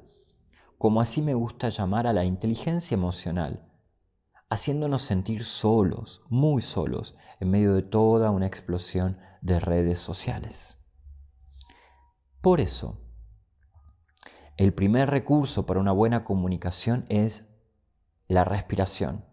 como 0.76 1.00
así 1.00 1.22
me 1.22 1.32
gusta 1.32 1.70
llamar 1.70 2.06
a 2.06 2.12
la 2.12 2.26
inteligencia 2.26 2.94
emocional, 2.94 3.66
haciéndonos 4.50 5.00
sentir 5.00 5.44
solos, 5.44 6.20
muy 6.28 6.60
solos, 6.60 7.16
en 7.40 7.48
medio 7.48 7.72
de 7.72 7.82
toda 7.82 8.30
una 8.30 8.46
explosión 8.46 9.16
de 9.40 9.60
redes 9.60 9.98
sociales. 9.98 10.76
Por 12.42 12.60
eso, 12.60 13.00
el 14.58 14.74
primer 14.74 15.08
recurso 15.08 15.66
para 15.66 15.78
una 15.78 15.92
buena 15.92 16.24
comunicación 16.24 17.04
es 17.08 17.48
la 18.26 18.42
respiración. 18.42 19.24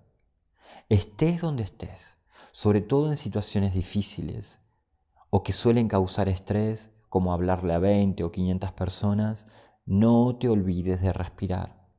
Estés 0.87 1.41
donde 1.41 1.63
estés, 1.63 2.19
sobre 2.51 2.81
todo 2.81 3.09
en 3.09 3.17
situaciones 3.17 3.73
difíciles 3.73 4.61
o 5.31 5.41
que 5.41 5.51
suelen 5.51 5.87
causar 5.87 6.29
estrés, 6.29 6.93
como 7.09 7.33
hablarle 7.33 7.73
a 7.73 7.79
20 7.79 8.23
o 8.23 8.31
500 8.31 8.71
personas, 8.73 9.47
no 9.87 10.37
te 10.37 10.47
olvides 10.47 11.01
de 11.01 11.11
respirar. 11.11 11.89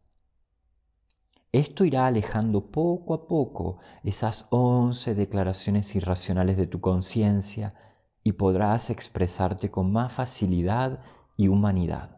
Esto 1.51 1.85
irá 1.85 2.07
alejando 2.07 2.71
poco 2.71 3.13
a 3.13 3.27
poco 3.27 3.79
esas 4.05 4.47
11 4.51 5.17
declaraciones 5.17 5.97
irracionales 5.97 6.57
de 6.57 6.69
tu 6.69 6.81
conciencia 6.81 7.75
y 8.23 8.33
podrás 8.33 8.89
expresarte 8.91 9.73
con 9.73 9.91
más 9.91 10.13
facilidad 10.13 11.01
y 11.37 11.49
humanidad. 11.49 12.16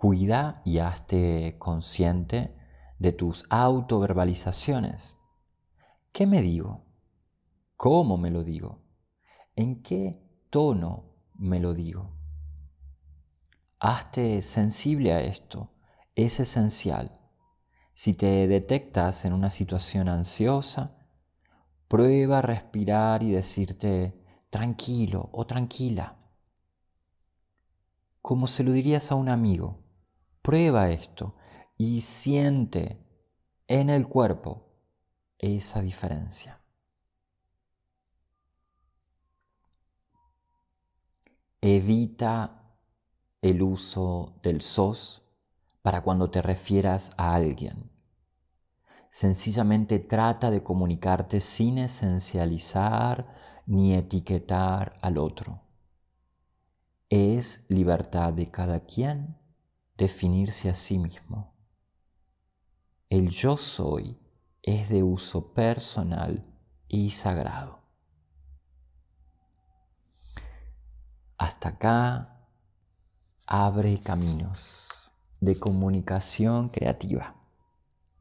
Cuida 0.00 0.62
y 0.64 0.78
hazte 0.78 1.56
consciente 1.58 2.56
de 2.98 3.12
tus 3.12 3.44
autoverbalizaciones 3.50 5.18
¿Qué 6.10 6.26
me 6.26 6.40
digo? 6.40 6.86
¿Cómo 7.76 8.16
me 8.16 8.30
lo 8.30 8.42
digo? 8.42 8.80
¿En 9.56 9.82
qué 9.82 10.18
tono 10.48 11.04
me 11.34 11.60
lo 11.60 11.74
digo? 11.74 12.16
Hazte 13.78 14.40
sensible 14.40 15.12
a 15.12 15.20
esto, 15.20 15.70
es 16.14 16.40
esencial. 16.40 17.20
Si 17.92 18.14
te 18.14 18.46
detectas 18.46 19.26
en 19.26 19.34
una 19.34 19.50
situación 19.50 20.08
ansiosa, 20.08 20.96
prueba 21.88 22.38
a 22.38 22.42
respirar 22.42 23.22
y 23.22 23.32
decirte 23.32 24.18
tranquilo 24.48 25.28
o 25.30 25.46
tranquila. 25.46 26.16
Como 28.22 28.46
se 28.46 28.64
lo 28.64 28.72
dirías 28.72 29.12
a 29.12 29.16
un 29.16 29.28
amigo, 29.28 29.79
prueba 30.42 30.90
esto 30.90 31.34
y 31.76 32.00
siente 32.00 32.98
en 33.68 33.90
el 33.90 34.08
cuerpo 34.08 34.66
esa 35.38 35.80
diferencia. 35.80 36.60
Evita 41.62 42.76
el 43.42 43.62
uso 43.62 44.38
del 44.42 44.60
sos 44.60 45.22
para 45.82 46.02
cuando 46.02 46.30
te 46.30 46.42
refieras 46.42 47.12
a 47.16 47.34
alguien. 47.34 47.90
Sencillamente 49.08 49.98
trata 49.98 50.50
de 50.50 50.62
comunicarte 50.62 51.40
sin 51.40 51.78
esencializar 51.78 53.62
ni 53.66 53.94
etiquetar 53.94 54.98
al 55.02 55.18
otro. 55.18 55.62
Es 57.08 57.64
libertad 57.68 58.32
de 58.32 58.50
cada 58.50 58.80
quien 58.80 59.39
definirse 60.00 60.70
a 60.70 60.74
sí 60.74 60.98
mismo. 60.98 61.52
El 63.10 63.28
yo 63.28 63.58
soy 63.58 64.18
es 64.62 64.88
de 64.88 65.02
uso 65.02 65.52
personal 65.52 66.42
y 66.88 67.10
sagrado. 67.10 67.80
Hasta 71.36 71.68
acá 71.68 72.46
abre 73.46 74.00
caminos 74.00 75.12
de 75.38 75.60
comunicación 75.60 76.70
creativa. 76.70 77.34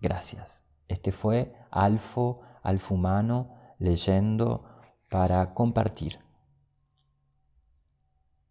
Gracias. 0.01 0.65
Este 0.89 1.13
fue 1.13 1.55
Alfo 1.71 2.41
Alfumano 2.61 3.55
leyendo 3.77 4.65
para 5.07 5.53
compartir. 5.53 6.19